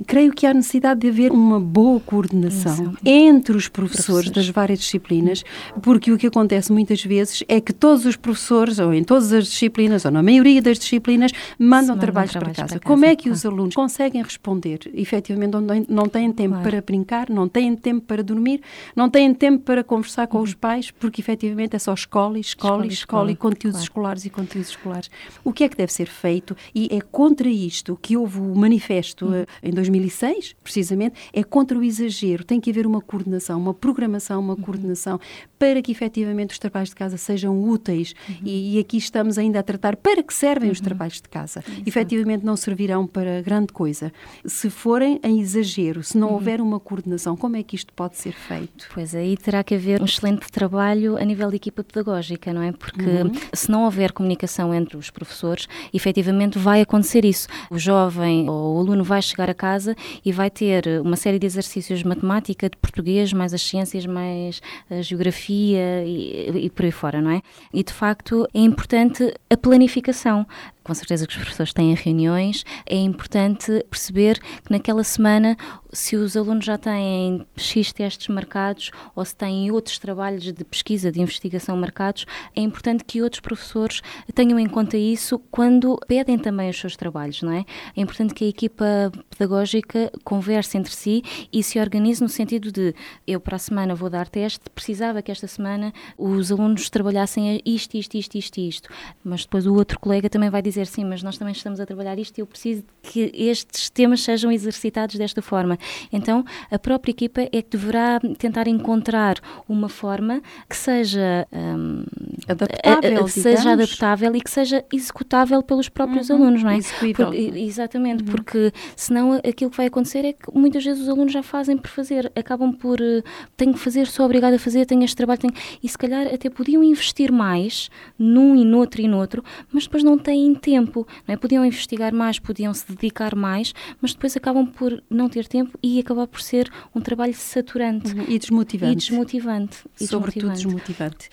Creio 0.07 0.33
que 0.33 0.47
há 0.47 0.55
necessidade 0.55 1.01
de 1.01 1.09
haver 1.09 1.34
uma 1.35 1.61
boa 1.61 2.01
coordenação 2.01 2.95
entre 3.05 3.57
os 3.57 3.69
professores, 3.69 4.31
das 4.31 4.49
várias 4.49 4.79
disciplinas, 4.79 5.45
porque 5.83 6.13
o 6.13 6.19
que 6.19 6.27
acontece 6.27 6.73
muitas 6.73 7.03
vezes 7.05 7.43
é 7.49 7.61
que 7.61 7.73
todos 7.73 8.07
os 8.07 8.17
professores, 8.17 8.79
ou 8.79 8.95
em 8.95 9.03
todas 9.03 9.33
as 9.33 9.47
disciplinas, 9.47 10.05
ou 10.05 10.11
na 10.11 10.23
maioria 10.23 10.63
das 10.63 10.79
disciplinas, 10.79 11.33
mandam, 11.59 11.99
trabalhos, 11.99 12.33
trabalhos, 12.33 12.57
para, 12.57 12.65
casa. 12.65 12.75
para 12.75 12.81
casa. 12.81 12.81
Como 12.81 13.05
é 13.05 13.17
que 13.17 13.29
os 13.29 13.45
alunos 13.45 13.75
conseguem 13.75 14.23
responder? 14.23 14.81
Efetivamente, 14.95 15.55
não 15.89 16.09
têm 16.09 16.33
tempo 16.33 16.55
claro. 16.55 16.71
para 16.71 16.81
brincar, 16.83 17.29
não 17.29 17.49
têm 17.49 17.75
tempo 17.77 18.07
para 18.07 18.23
dormir, 18.23 18.61
não 18.95 19.11
têm 19.11 19.35
tempo 19.35 19.65
para 19.65 19.83
conversar 19.83 20.27
com 20.27 20.39
uhum. 20.39 20.45
os 20.45 20.55
pais, 20.55 20.91
porque 20.91 21.21
efetivamente 21.21 21.77
é 21.77 21.79
só 21.79 21.93
escola, 21.93 22.39
escola, 22.39 22.87
escola, 22.87 22.93
escola 22.93 23.33
e 23.33 23.37
conteúdos 23.37 23.81
claro. 23.81 23.85
escolares 23.85 24.25
e 24.25 24.31
conteúdos 24.31 24.71
escolares. 24.71 25.11
O 25.43 25.53
que 25.53 25.65
é 25.65 25.69
que 25.69 25.77
deve 25.77 25.93
ser 25.93 26.07
feito? 26.07 26.57
E 26.75 26.89
é 26.91 27.01
contra 27.01 27.49
isto 27.49 27.99
que 28.01 28.17
houve 28.17 28.39
o 28.39 28.55
manifesto 28.55 29.27
uhum. 29.27 29.35
Eh, 29.35 29.47
em 29.63 29.73
2006, 29.73 30.55
precisamente, 30.63 31.17
é 31.33 31.43
contra 31.43 31.79
o 31.79 31.83
exagero. 31.83 32.45
Tem 32.45 32.61
que 32.61 32.71
haver 32.71 32.87
uma 32.87 33.01
coordenação, 33.01 33.59
uma 33.59 33.75
programação, 33.75 34.41
uma 34.41 34.55
uhum. 34.55 34.61
coordenação 34.61 35.21
para 35.59 35.81
que 35.81 35.93
efetivamente 35.93 36.53
os 36.53 36.59
trabalhos 36.59 36.91
de 36.91 36.95
casa 36.95 37.17
sejam 37.17 37.63
úteis. 37.63 38.15
Uhum. 38.29 38.37
E, 38.45 38.77
e, 38.77 38.79
aqui 38.79 38.97
estamos 38.97 39.39
ainda 39.39 39.61
a 39.61 39.63
tratar 39.63 39.97
para 39.97 40.23
que 40.23 40.35
servem 40.35 40.71
os 40.71 40.79
uhum. 40.79 40.85
trabalhos 40.85 41.21
de 41.21 41.29
casa. 41.29 41.61
Exato. 41.67 41.83
Efetivamente 41.87 42.45
não 42.45 42.57
servirão 42.57 43.07
para 43.07 43.43
grande 43.43 43.73
coisa. 43.73 44.13
Se 44.45 44.69
forem 44.71 45.21
em 45.23 45.41
exagero, 45.41 46.03
se 46.03 46.19
não 46.19 46.29
uhum. 46.29 46.35
houver 46.35 46.61
uma 46.61 46.81
coordenação, 46.81 47.37
como 47.37 47.57
é 47.57 47.63
que 47.63 47.77
isto 47.77 47.93
pode 47.93 48.17
ser 48.17 48.33
feito? 48.33 48.89
Pois 48.93 49.15
aí 49.15 49.37
terá 49.37 49.63
que 49.63 49.75
haver 49.75 50.03
um 50.03 50.05
excelente 50.05 50.51
trabalho 50.51 51.17
a 51.17 51.25
nível 51.25 51.49
de 51.51 51.57
equipa 51.57 51.83
pedagógica, 51.83 52.53
não 52.53 52.63
é? 52.63 52.73
Porque 52.73 53.03
uhum. 53.03 53.33
se 53.53 53.71
não 53.71 53.85
houver 53.85 54.13
comunicação 54.13 54.75
entre 54.75 54.97
os 54.97 55.11
professores, 55.11 55.69
efetivamente 55.93 56.59
vai 56.59 56.81
acontecer 56.81 57.25
isso. 57.25 57.49
O 57.71 57.79
jovem 57.79 58.49
ou 58.49 58.77
o 58.77 58.81
aluno 58.81 59.05
vai 59.05 59.23
chegar 59.23 59.49
a 59.49 59.55
casa 59.55 59.97
e 60.25 60.33
vai 60.33 60.51
ter 60.51 60.87
uma 61.01 61.14
série 61.17 61.39
de 61.39 61.47
exercícios 61.47 62.01
de 62.01 62.07
matemática, 62.07 62.69
de 62.69 62.77
português, 62.77 63.33
mais 63.33 63.55
as 63.55 63.63
ciências, 63.63 64.07
mais 64.07 64.61
a 64.91 65.03
geografia 65.03 66.05
e, 66.05 66.67
e 66.67 66.71
por 66.71 66.85
aí 66.85 66.93
fora, 66.93 67.21
não 67.21 67.31
é? 67.31 67.43
E 67.73 67.83
de 67.83 67.93
facto 67.93 68.49
é 68.55 68.61
importante 68.61 69.35
a 69.51 69.57
planificação, 69.57 70.47
com 70.85 70.93
certeza 70.93 71.27
que 71.27 71.33
os 71.33 71.39
professores 71.39 71.73
têm 71.73 71.95
reuniões, 71.95 72.65
é 72.87 72.97
importante 72.97 73.85
perceber 73.91 74.39
que 74.39 74.71
naquela 74.71 75.03
semana, 75.03 75.57
se 75.93 76.15
os 76.15 76.37
alunos 76.37 76.67
já 76.67 76.77
têm 76.77 77.47
X 77.57 77.93
testes 77.93 78.29
marcados 78.29 78.91
ou 79.17 79.25
se 79.25 79.35
têm 79.35 79.71
outros 79.71 79.99
trabalhos 79.99 80.45
de 80.45 80.65
pesquisa, 80.65 81.11
de 81.11 81.21
investigação 81.21 81.77
marcados, 81.77 82.27
é 82.55 82.61
importante 82.61 83.03
que 83.03 83.23
outros 83.23 83.41
professores 83.41 84.03
tenham 84.35 84.59
em 84.59 84.69
conta 84.69 84.97
isso 84.99 85.39
quando 85.51 85.99
pedem 86.07 86.39
também 86.39 86.69
os 86.69 86.79
seus 86.79 86.97
trabalhos, 86.97 87.41
não 87.43 87.53
é? 87.53 87.65
É 87.97 88.01
importante 88.01 88.35
que 88.35 88.45
a 88.45 88.49
equipa 88.49 89.11
pedagógica 89.31 90.13
converse 90.23 90.77
entre 90.77 90.93
si 90.95 91.23
e 91.51 91.63
se 91.63 91.81
organize 91.81 92.23
no 92.23 92.29
sentido 92.29 92.71
de 92.71 92.95
eu 93.27 93.41
para 93.41 93.57
a 93.57 93.59
semana 93.59 93.95
vou 93.95 94.11
dar 94.11 94.29
teste, 94.29 94.69
precisava 94.75 95.23
que 95.23 95.33
esta 95.33 95.47
semana 95.47 95.95
os 96.19 96.53
alunos 96.53 96.91
trabalhassem 96.91 97.63
isto, 97.65 97.97
isto, 97.97 98.17
isto, 98.17 98.37
isto, 98.37 98.59
isto, 98.59 98.89
mas 99.25 99.43
depois 99.45 99.67
o 99.67 99.75
outro 99.75 99.99
colega 99.99 100.29
também 100.29 100.51
vai 100.51 100.61
dizer 100.61 100.74
dizer 100.75 100.87
sim, 100.87 101.05
mas 101.05 101.23
nós 101.23 101.39
também 101.39 101.53
estamos 101.53 101.81
a 101.81 101.87
trabalhar 101.87 102.19
isto 102.19 102.39
e 102.39 102.41
eu 102.41 102.47
preciso 102.47 102.85
que 103.03 103.31
estes 103.35 103.89
temas 103.91 104.23
sejam 104.23 104.51
exercitados 104.51 105.17
desta 105.17 105.41
forma. 105.41 105.79
Então, 106.13 106.45
a 106.71 106.79
própria 106.79 107.13
equipa 107.13 107.43
é 107.43 107.63
que 107.63 107.71
deverá 107.71 108.21
tentar 108.39 108.67
encontrar 108.67 109.37
uma 109.69 109.89
forma 109.89 110.43
que 110.69 110.77
seja 110.77 111.47
um, 111.53 112.05
adaptável, 112.49 113.29
seja 113.29 113.73
adaptável 113.73 114.37
e 114.37 114.41
que 114.41 114.51
seja 114.51 114.85
executável 114.93 115.63
pelos 115.63 115.89
próprios 115.89 116.31
uhum, 116.31 116.37
alunos, 116.37 116.63
não 116.63 116.71
é? 116.71 116.79
Por, 117.15 117.35
exatamente, 117.35 118.25
uhum. 118.25 118.31
porque 118.31 118.73
senão 118.97 119.35
aquilo 119.35 119.71
que 119.71 119.77
vai 119.77 119.87
acontecer 119.87 120.25
é 120.25 120.33
que 120.33 120.53
muitas 120.53 120.85
vezes 120.85 121.03
os 121.03 121.09
alunos 121.09 121.33
já 121.33 121.43
fazem 121.43 121.77
por 121.77 121.89
fazer, 121.89 122.31
acabam 122.35 122.73
por 122.73 123.01
uh, 123.01 123.23
tenho 123.57 123.73
que 123.73 123.79
fazer, 123.79 124.07
sou 124.07 124.27
obrigada 124.27 124.57
a 124.57 124.59
fazer, 124.59 124.87
tenho 124.87 125.05
este 125.05 125.17
trabalho, 125.17 125.41
tenho... 125.41 125.55
e 125.83 125.89
se 125.89 125.97
calhar 125.97 126.27
até 126.27 126.51
podiam 126.51 126.83
investir 126.83 127.31
mais 127.31 127.91
num 128.19 128.57
e 128.57 128.65
noutro 128.65 129.01
e 129.01 129.09
noutro, 129.09 129.45
mas 129.73 129.85
depois 129.85 130.03
não 130.03 130.19
têm 130.19 130.55
tempo, 130.65 131.07
não 131.29 131.35
é? 131.35 131.37
Podiam 131.37 131.65
investigar 131.65 132.13
mais, 132.15 132.39
podiam 132.39 132.73
se 132.73 132.91
dedicar 132.91 133.35
mais, 133.37 133.75
mas 134.01 134.15
depois 134.15 134.35
acabam 134.37 134.67
por 134.67 135.03
não 135.11 135.29
ter 135.29 135.47
tempo 135.47 135.79
e 135.83 136.01
acabar 136.01 136.27
por 136.27 136.41
ser 136.41 136.73
um 136.95 137.01
trabalho 137.01 137.35
saturante 137.35 138.15
uhum. 138.15 138.25
e 138.27 138.39
desmotivante. 138.39 138.93
E 138.93 138.97
desmotivante. 138.97 139.79
E 140.01 140.07
Sobretudo 140.07 140.53
desmotivante. 140.53 141.29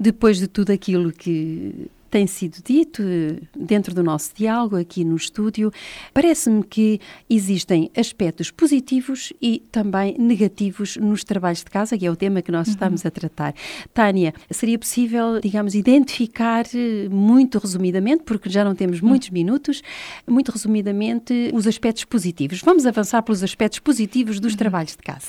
Depois 0.00 0.38
de 0.38 0.48
tudo 0.48 0.70
aquilo 0.72 1.12
que 1.12 1.88
tem 2.14 2.28
sido 2.28 2.58
dito 2.64 3.02
dentro 3.58 3.92
do 3.92 4.00
nosso 4.00 4.30
diálogo 4.36 4.76
aqui 4.76 5.04
no 5.04 5.16
estúdio, 5.16 5.72
parece-me 6.12 6.62
que 6.62 7.00
existem 7.28 7.90
aspectos 7.96 8.52
positivos 8.52 9.32
e 9.42 9.64
também 9.72 10.16
negativos 10.16 10.96
nos 10.96 11.24
trabalhos 11.24 11.58
de 11.58 11.64
casa, 11.64 11.98
que 11.98 12.06
é 12.06 12.10
o 12.12 12.14
tema 12.14 12.40
que 12.40 12.52
nós 12.52 12.68
uhum. 12.68 12.74
estamos 12.74 13.04
a 13.04 13.10
tratar. 13.10 13.52
Tânia, 13.92 14.32
seria 14.48 14.78
possível, 14.78 15.40
digamos, 15.40 15.74
identificar 15.74 16.64
eh, 16.72 17.08
muito 17.10 17.58
resumidamente, 17.58 18.22
porque 18.22 18.48
já 18.48 18.64
não 18.64 18.76
temos 18.76 19.00
muitos 19.00 19.26
uhum. 19.26 19.34
minutos, 19.34 19.82
muito 20.24 20.52
resumidamente 20.52 21.50
os 21.52 21.66
aspectos 21.66 22.04
positivos. 22.04 22.60
Vamos 22.60 22.86
avançar 22.86 23.22
pelos 23.22 23.42
aspectos 23.42 23.80
positivos 23.80 24.38
dos 24.38 24.52
uhum. 24.52 24.58
trabalhos 24.58 24.92
de 24.92 25.02
casa. 25.02 25.26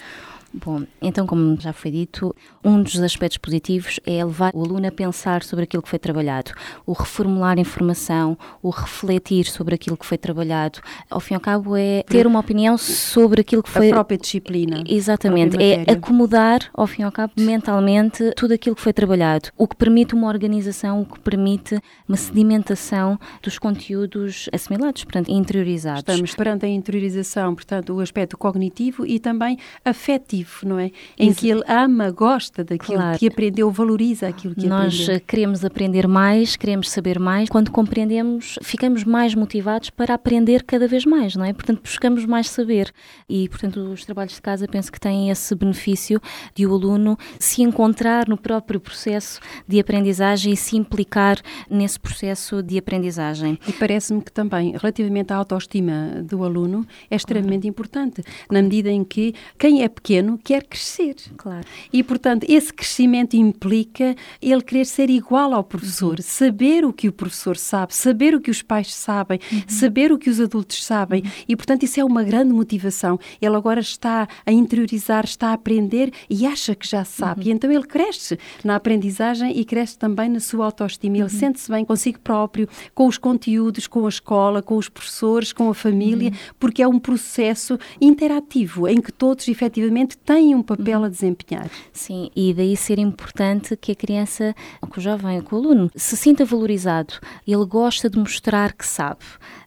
Bom, 0.63 0.83
então, 1.01 1.27
como 1.27 1.59
já 1.59 1.73
foi 1.73 1.91
dito, 1.91 2.33
um 2.63 2.81
dos 2.81 2.97
aspectos 3.01 3.37
positivos 3.37 3.99
é 4.05 4.23
levar 4.23 4.51
o 4.55 4.63
aluno 4.63 4.87
a 4.87 4.91
pensar 4.91 5.43
sobre 5.43 5.65
aquilo 5.65 5.83
que 5.83 5.89
foi 5.89 5.99
trabalhado, 5.99 6.51
o 6.85 6.93
reformular 6.93 7.59
informação, 7.59 8.37
o 8.63 8.69
refletir 8.69 9.45
sobre 9.45 9.75
aquilo 9.75 9.97
que 9.97 10.05
foi 10.05 10.17
trabalhado. 10.17 10.79
Ao 11.09 11.19
fim 11.19 11.33
e 11.33 11.35
ao 11.35 11.41
cabo, 11.41 11.75
é 11.75 12.03
ter 12.03 12.25
uma 12.25 12.39
opinião 12.39 12.77
sobre 12.77 13.41
aquilo 13.41 13.61
que 13.61 13.69
foi. 13.69 13.89
A 13.89 13.93
própria 13.93 14.17
disciplina. 14.17 14.81
Exatamente, 14.87 15.57
é 15.61 15.91
acomodar, 15.91 16.69
ao 16.73 16.87
fim 16.87 17.01
e 17.01 17.05
ao 17.05 17.11
cabo, 17.11 17.33
mentalmente 17.37 18.31
tudo 18.37 18.53
aquilo 18.53 18.75
que 18.75 18.81
foi 18.81 18.93
trabalhado, 18.93 19.49
o 19.57 19.67
que 19.67 19.75
permite 19.75 20.15
uma 20.15 20.27
organização, 20.27 21.01
o 21.01 21.05
que 21.05 21.19
permite 21.19 21.77
uma 22.07 22.15
sedimentação 22.17 23.19
dos 23.41 23.59
conteúdos 23.59 24.49
assimilados, 24.53 25.03
portanto, 25.03 25.29
interiorizados. 25.29 25.99
Estamos 25.99 26.33
perante 26.33 26.65
a 26.65 26.69
interiorização, 26.69 27.53
portanto, 27.53 27.93
o 27.93 27.99
aspecto 27.99 28.37
cognitivo 28.37 29.05
e 29.05 29.19
também 29.19 29.57
afetivo 29.83 30.44
não 30.63 30.79
é? 30.79 30.91
Em 31.17 31.29
Isso. 31.29 31.39
que 31.39 31.49
ele 31.49 31.63
ama, 31.67 32.12
gosta 32.12 32.63
daquilo 32.63 32.97
claro. 32.97 33.17
que 33.17 33.27
aprendeu, 33.27 33.69
valoriza 33.71 34.27
aquilo 34.27 34.55
que 34.55 34.67
Nós 34.67 34.93
aprendeu. 34.93 35.13
Nós 35.13 35.23
queremos 35.25 35.65
aprender 35.65 36.08
mais, 36.08 36.55
queremos 36.55 36.89
saber 36.89 37.19
mais. 37.19 37.49
Quando 37.49 37.71
compreendemos, 37.71 38.58
ficamos 38.62 39.03
mais 39.03 39.36
motivados 39.36 39.89
para 39.89 40.13
aprender 40.13 40.63
cada 40.63 40.88
vez 40.88 41.05
mais, 41.05 41.36
não 41.36 41.45
é? 41.45 41.53
Portanto, 41.53 41.81
buscamos 41.81 42.25
mais 42.25 42.49
saber. 42.49 42.91
E, 43.27 43.47
portanto, 43.49 43.77
os 43.77 44.05
trabalhos 44.05 44.36
de 44.36 44.41
casa 44.41 44.67
penso 44.67 44.91
que 44.91 44.99
têm 44.99 45.29
esse 45.29 45.53
benefício 45.55 46.21
de 46.53 46.65
o 46.65 46.73
aluno 46.73 47.17
se 47.39 47.62
encontrar 47.62 48.27
no 48.27 48.38
próprio 48.38 48.79
processo 48.79 49.39
de 49.67 49.79
aprendizagem 49.79 50.53
e 50.53 50.58
se 50.58 50.77
implicar 50.77 51.39
nesse 51.69 51.99
processo 51.99 52.62
de 52.62 52.77
aprendizagem. 52.77 53.58
E 53.67 53.73
parece-me 53.73 54.21
que 54.21 54.31
também, 54.31 54.71
relativamente 54.71 55.34
à 55.34 55.38
autoestima 55.38 56.23
do 56.23 56.43
aluno, 56.43 56.86
é 57.10 57.15
extremamente 57.15 57.62
claro. 57.62 57.69
importante, 57.69 58.23
na 58.49 58.62
medida 58.62 58.89
em 58.89 59.03
que 59.03 59.34
quem 59.58 59.84
é 59.84 59.89
pequeno 59.89 60.34
quer 60.37 60.63
crescer. 60.63 61.15
Claro. 61.37 61.65
E, 61.91 62.03
portanto, 62.03 62.45
esse 62.47 62.73
crescimento 62.73 63.35
implica 63.35 64.15
ele 64.41 64.61
querer 64.61 64.85
ser 64.85 65.09
igual 65.09 65.53
ao 65.53 65.63
professor, 65.63 66.17
uhum. 66.17 66.23
saber 66.23 66.85
o 66.85 66.93
que 66.93 67.07
o 67.07 67.11
professor 67.13 67.57
sabe, 67.57 67.95
saber 67.95 68.35
o 68.35 68.41
que 68.41 68.51
os 68.51 68.61
pais 68.61 68.93
sabem, 68.93 69.39
uhum. 69.51 69.63
saber 69.67 70.11
o 70.11 70.17
que 70.17 70.29
os 70.29 70.39
adultos 70.39 70.83
sabem. 70.83 71.21
Uhum. 71.21 71.31
E, 71.47 71.55
portanto, 71.55 71.83
isso 71.83 71.99
é 71.99 72.03
uma 72.03 72.23
grande 72.23 72.53
motivação. 72.53 73.19
Ele 73.41 73.55
agora 73.55 73.79
está 73.79 74.27
a 74.45 74.51
interiorizar, 74.51 75.25
está 75.25 75.49
a 75.49 75.53
aprender 75.53 76.11
e 76.29 76.45
acha 76.45 76.75
que 76.75 76.87
já 76.87 77.03
sabe. 77.03 77.41
Uhum. 77.41 77.47
E 77.47 77.51
então 77.51 77.71
ele 77.71 77.85
cresce 77.85 78.37
na 78.63 78.75
aprendizagem 78.75 79.57
e 79.57 79.65
cresce 79.65 79.97
também 79.97 80.29
na 80.29 80.39
sua 80.39 80.65
autoestima. 80.65 81.17
Ele 81.17 81.23
uhum. 81.23 81.29
sente-se 81.29 81.71
bem 81.71 81.85
consigo 81.85 82.19
próprio, 82.19 82.67
com 82.93 83.07
os 83.07 83.17
conteúdos, 83.17 83.87
com 83.87 84.05
a 84.05 84.09
escola, 84.09 84.61
com 84.61 84.77
os 84.77 84.89
professores, 84.89 85.53
com 85.53 85.69
a 85.69 85.73
família, 85.73 86.29
uhum. 86.29 86.37
porque 86.59 86.81
é 86.81 86.87
um 86.87 86.99
processo 86.99 87.77
interativo 87.99 88.87
em 88.87 89.01
que 89.01 89.11
todos 89.11 89.47
efetivamente 89.47 90.17
têm 90.25 90.55
um 90.55 90.63
papel 90.63 91.03
a 91.03 91.09
desempenhar. 91.09 91.69
Sim, 91.93 92.29
e 92.35 92.53
daí 92.53 92.75
ser 92.75 92.97
importante 92.99 93.77
que 93.77 93.91
a 93.91 93.95
criança, 93.95 94.55
que 94.91 94.97
o 94.97 95.01
jovem, 95.01 95.41
que 95.41 95.53
o 95.53 95.57
aluno, 95.57 95.89
se 95.95 96.17
sinta 96.17 96.43
valorizado. 96.43 97.13
Ele 97.47 97.65
gosta 97.65 98.09
de 98.09 98.17
mostrar 98.17 98.73
que 98.73 98.85
sabe 98.85 99.19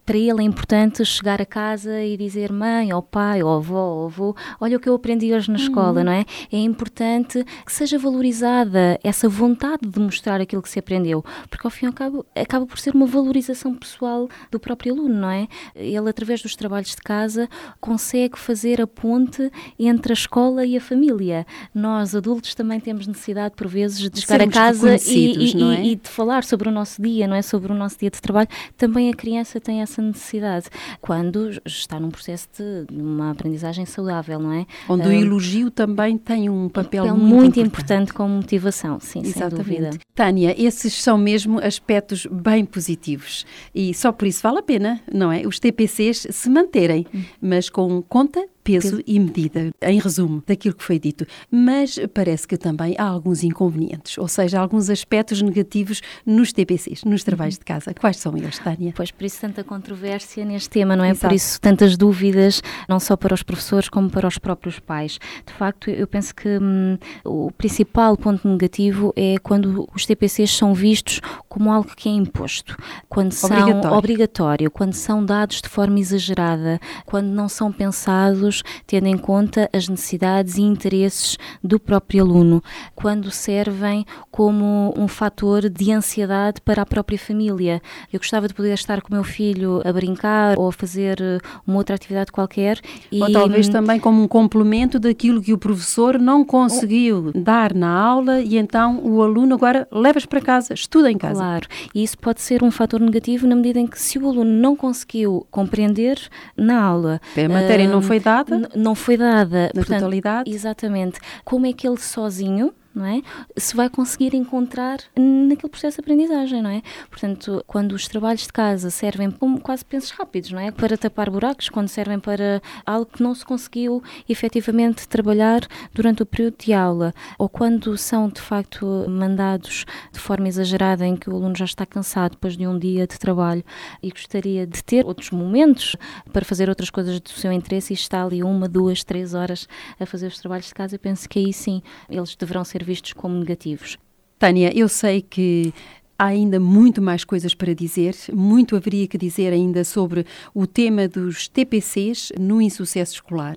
para 0.09 0.17
ele 0.17 0.41
é 0.41 0.43
importante 0.43 1.05
chegar 1.05 1.39
a 1.39 1.45
casa 1.45 2.03
e 2.03 2.17
dizer 2.17 2.51
mãe, 2.51 2.95
ou 2.95 3.03
pai, 3.03 3.43
ou 3.43 3.55
avó, 3.55 3.89
ou 3.93 4.07
avô, 4.07 4.37
olha 4.59 4.79
o 4.79 4.81
que 4.81 4.89
eu 4.89 4.95
aprendi 4.95 5.35
hoje 5.35 5.51
na 5.51 5.59
escola, 5.59 5.99
uhum. 5.99 6.05
não 6.07 6.13
é? 6.13 6.25
É 6.51 6.57
importante 6.57 7.45
que 7.67 7.71
seja 7.71 7.99
valorizada 7.99 8.99
essa 9.05 9.29
vontade 9.29 9.87
de 9.87 10.01
mostrar 10.01 10.41
aquilo 10.41 10.63
que 10.63 10.71
se 10.71 10.79
aprendeu, 10.79 11.23
porque 11.51 11.67
ao 11.67 11.71
fim 11.71 11.85
e 11.85 11.89
ao 11.89 11.93
cabo 11.93 12.25
acaba 12.35 12.65
por 12.65 12.79
ser 12.79 12.95
uma 12.95 13.05
valorização 13.05 13.75
pessoal 13.75 14.31
do 14.51 14.59
próprio 14.59 14.95
aluno, 14.95 15.15
não 15.15 15.31
é? 15.31 15.47
Ele, 15.77 16.09
através 16.09 16.41
dos 16.41 16.57
trabalhos 16.57 16.97
de 16.97 17.03
casa, 17.03 17.47
consegue 17.79 18.39
fazer 18.39 18.81
a 18.81 18.87
ponte 18.87 19.53
entre 19.79 20.11
a 20.11 20.15
escola 20.15 20.65
e 20.65 20.75
a 20.75 20.81
família. 20.81 21.47
Nós, 21.75 22.15
adultos, 22.15 22.55
também 22.55 22.81
temos 22.81 23.07
necessidade, 23.07 23.55
por 23.55 23.69
vezes, 23.69 24.09
de 24.09 24.23
chegar 24.23 24.41
a 24.41 24.49
casa 24.49 24.97
e, 25.07 25.53
e, 25.53 25.63
é? 25.63 25.85
e, 25.85 25.97
de 25.97 26.09
falar 26.09 26.45
sobre 26.45 26.67
o 26.67 26.73
nosso 26.73 27.03
dia, 27.03 27.27
não 27.27 27.37
é? 27.37 27.43
Sobre 27.43 27.71
o 27.71 27.75
nosso 27.75 27.99
dia 27.99 28.09
de 28.09 28.23
trabalho. 28.23 28.49
Também 28.75 29.11
a 29.11 29.15
criança 29.15 29.61
tem 29.61 29.83
essa 29.83 29.98
essa 29.99 30.03
necessidade, 30.03 30.67
quando 31.01 31.51
está 31.67 31.99
num 31.99 32.11
processo 32.11 32.49
de 32.55 32.87
uma 32.91 33.31
aprendizagem 33.31 33.85
saudável, 33.85 34.39
não 34.39 34.53
é? 34.53 34.67
Onde 34.89 35.09
o 35.09 35.13
elogio 35.13 35.71
também 35.71 36.17
tem 36.17 36.49
um 36.49 36.69
papel, 36.69 37.05
papel 37.05 37.17
muito, 37.17 37.35
muito 37.35 37.61
importante. 37.61 37.67
importante 37.67 38.13
como 38.15 38.35
motivação, 38.37 38.99
sim, 39.01 39.21
Exatamente. 39.21 39.69
sem 39.69 39.81
dúvida. 39.81 39.91
Tânia, 40.15 40.55
esses 40.59 40.95
são 41.03 41.19
mesmo 41.19 41.59
aspectos 41.59 42.27
bem 42.27 42.65
positivos 42.65 43.45
e 43.75 43.93
só 43.93 44.13
por 44.13 44.27
isso 44.27 44.43
vale 44.43 44.59
a 44.59 44.63
pena, 44.63 45.01
não 45.13 45.33
é? 45.33 45.47
Os 45.47 45.59
TPCs 45.59 46.29
se 46.31 46.49
manterem, 46.49 47.07
hum. 47.15 47.23
mas 47.41 47.69
com 47.69 48.03
conta 48.03 48.47
peso 48.69 49.03
e 49.07 49.19
medida, 49.19 49.71
em 49.81 49.99
resumo, 49.99 50.43
daquilo 50.47 50.75
que 50.75 50.85
foi 50.85 50.99
dito. 50.99 51.27
Mas 51.51 51.99
parece 52.13 52.47
que 52.47 52.59
também 52.59 52.95
há 52.99 53.05
alguns 53.05 53.43
inconvenientes, 53.43 54.19
ou 54.19 54.29
seja, 54.29 54.61
alguns 54.61 54.91
aspectos 54.91 55.41
negativos 55.41 56.03
nos 56.27 56.53
TPCs, 56.53 57.05
nos 57.05 57.25
trabalhos 57.25 57.55
uhum. 57.55 57.61
de 57.61 57.65
casa. 57.65 57.95
Quais 57.95 58.19
são 58.19 58.37
eles, 58.37 58.59
Tânia? 58.59 58.93
Pois, 58.95 59.11
por 59.11 59.25
isso 59.25 59.41
tanta 59.41 59.65
controvérsia 59.65 60.45
neste 60.45 60.69
tema, 60.69 60.95
não 60.95 61.05
é? 61.05 61.11
Exato. 61.11 61.29
Por 61.29 61.35
isso 61.35 61.61
tantas 61.61 61.97
dúvidas, 61.97 62.63
não 62.89 63.01
só 63.01 63.17
para 63.17 63.33
os 63.33 63.43
professores 63.43 63.89
como 63.89 64.11
para 64.11 64.27
os 64.27 64.39
próprios 64.39 64.79
pais. 64.79 65.19
De 65.47 65.53
facto, 65.55 65.89
eu 65.91 66.07
penso 66.07 66.35
que 66.35 66.59
hum, 66.61 66.99
o 67.25 67.51
principal 67.53 68.17
ponto 68.17 68.47
negativo 68.47 69.13
é 69.17 69.37
quando 69.43 69.89
os 69.95 70.05
TPCs 70.05 70.51
são 70.51 70.75
vistos 70.75 71.21
como 71.59 71.73
algo 71.73 71.91
que 71.97 72.09
é 72.09 72.13
imposto, 72.13 72.77
quando 73.09 73.33
são 73.33 73.51
obrigatório, 73.51 73.99
obrigatório 73.99 74.71
quando 74.71 74.93
são 74.93 75.25
dados 75.25 75.61
de 75.61 75.69
forma 75.69 75.99
exagerada, 75.99 76.79
quando 77.05 77.27
não 77.27 77.49
são 77.49 77.73
pensados 77.73 78.63
tendo 78.87 79.09
em 79.09 79.19
conta 79.19 79.69
as 79.73 79.89
necessidades 79.89 80.57
e 80.57 80.63
interesses 80.63 81.37
do 81.63 81.81
próprio 81.81 82.23
aluno, 82.23 82.63
quando 82.95 83.29
servem 83.33 84.07
como 84.31 84.95
um 84.97 85.09
fator 85.09 85.69
de 85.69 85.91
ansiedade 85.91 86.61
para 86.61 86.83
a 86.83 86.87
própria 86.87 87.19
família. 87.19 87.83
Eu 88.13 88.21
gostava 88.21 88.47
de 88.47 88.55
poder 88.55 88.75
estar 88.75 89.03
com 89.03 89.09
o 89.09 89.15
meu 89.15 89.25
filho 89.25 89.83
a 89.85 89.93
brincar 89.93 90.57
ou 90.57 90.69
a 90.69 90.73
fazer 90.73 91.21
eh, 91.21 91.41
uma 91.67 91.79
outra 91.79 91.97
atividade 91.97 92.31
qualquer. 92.31 92.79
E... 93.11 93.21
Ou 93.21 93.33
talvez 93.33 93.69
também 93.69 93.99
como 93.99 94.23
um 94.23 94.29
complemento 94.29 95.01
daquilo 95.01 95.43
que 95.43 95.53
o 95.53 95.59
professor 95.59 96.21
não 96.21 96.45
conseguiu 96.45 97.33
dar 97.35 97.75
na 97.75 97.91
aula 97.91 98.41
e 98.41 98.57
então 98.57 99.01
o 99.03 99.21
aluno 99.25 99.57
agora 99.57 99.89
levas 99.91 100.25
para 100.25 100.41
casa, 100.41 100.73
estuda 100.73 101.11
em 101.11 101.19
casa. 101.19 101.41
Claro, 101.41 101.48
e 101.95 102.03
isso 102.03 102.19
pode 102.19 102.41
ser 102.41 102.63
um 102.63 102.71
fator 102.71 103.01
negativo 103.01 103.47
na 103.47 103.57
medida 103.57 103.79
em 103.81 103.87
que 103.87 104.01
se 104.01 104.19
o 104.19 104.27
aluno 104.29 104.51
não 104.51 104.77
conseguiu 104.77 105.47
compreender 105.51 106.19
na 106.57 106.81
aula. 106.83 107.21
A 107.37 107.49
matéria 107.49 107.89
uh, 107.89 107.93
não 107.93 108.03
foi 108.03 108.21
dada? 108.21 108.69
não 108.75 108.95
foi 108.95 109.17
dada. 109.17 109.67
Na 109.67 109.69
Portanto, 109.73 110.01
totalidade? 110.01 110.51
Exatamente. 110.51 111.21
Como 111.45 111.67
é 111.67 111.73
que 111.73 111.87
ele 111.87 111.99
sozinho 111.99 112.73
não 112.99 113.07
é? 113.07 113.23
Se 113.57 113.77
vai 113.77 113.89
conseguir 113.89 114.35
encontrar 114.35 114.99
naquele 115.17 115.71
processo 115.71 115.97
de 115.97 116.01
aprendizagem, 116.01 116.61
não 116.61 116.71
é? 116.71 116.83
Portanto, 117.09 117.63
quando 117.67 117.93
os 117.93 118.09
trabalhos 118.09 118.43
de 118.43 118.53
casa 118.53 118.91
servem 118.91 119.31
como 119.31 119.61
quase 119.61 119.85
pensos 119.85 120.11
rápidos, 120.11 120.51
não 120.51 120.61
é? 120.61 120.71
Para 120.71 120.99
tapar 120.99 121.31
buracos, 121.31 121.69
quando 121.69 121.89
servem 121.89 122.19
para 122.19 122.61
algo 122.85 123.07
que 123.07 123.23
não 123.23 123.35
se 123.35 123.45
conseguiu 123.45 124.03
efetivamente 124.29 125.07
trabalhar 125.07 125.61
durante 125.95 126.23
o 126.23 126.27
período 126.27 126.57
de 126.59 126.73
aula, 126.73 127.15
ou 127.39 127.49
quando 127.49 127.97
são 127.97 128.29
de 128.29 128.41
facto 128.41 129.07
mandados 129.09 129.85
de 130.13 130.19
forma 130.19 130.49
exagerada 130.49 131.07
em 131.07 131.17
que 131.17 131.31
o 131.31 131.37
aluno 131.37 131.57
já 131.57 131.65
está 131.65 131.87
cansado 131.87 132.33
depois 132.33 132.57
de 132.57 132.67
um 132.67 132.79
dia 132.79 133.07
de 133.07 133.19
trabalho 133.19 133.65
e 134.03 134.11
gostaria 134.11 134.67
de 134.67 134.83
ter 134.83 135.07
outros 135.07 135.31
momentos 135.31 135.97
para 136.33 136.45
fazer 136.45 136.69
outras 136.69 136.91
coisas 136.91 137.21
do 137.21 137.31
seu 137.31 137.53
interesse 137.53 137.93
e 137.93 137.95
está 137.95 138.25
ali 138.25 138.43
uma, 138.43 138.69
duas, 138.69 139.05
três 139.05 139.35
horas 139.35 139.69
a 139.99 140.07
fazer 140.07 140.27
os 140.27 140.39
trabalhos 140.39 140.67
de 140.67 140.75
casa, 140.75 140.97
eu 140.97 140.99
penso 140.99 141.29
que 141.29 141.39
aí 141.39 141.53
sim 141.53 141.83
eles 142.09 142.35
deverão 142.35 142.65
ser 142.65 142.83
vistos 142.89 143.13
como 143.13 143.39
negativos. 143.39 143.99
Tânia, 144.39 144.73
eu 144.75 144.89
sei 144.89 145.21
que 145.21 145.73
Há 146.21 146.27
ainda 146.27 146.59
muito 146.59 147.01
mais 147.01 147.23
coisas 147.23 147.55
para 147.55 147.73
dizer, 147.73 148.13
muito 148.35 148.75
haveria 148.75 149.07
que 149.07 149.17
dizer 149.17 149.53
ainda 149.53 149.85
sobre 149.85 150.27
o 150.53 150.67
tema 150.67 151.07
dos 151.07 151.47
TPCs 151.47 152.33
no 152.37 152.61
insucesso 152.61 153.15
escolar, 153.15 153.57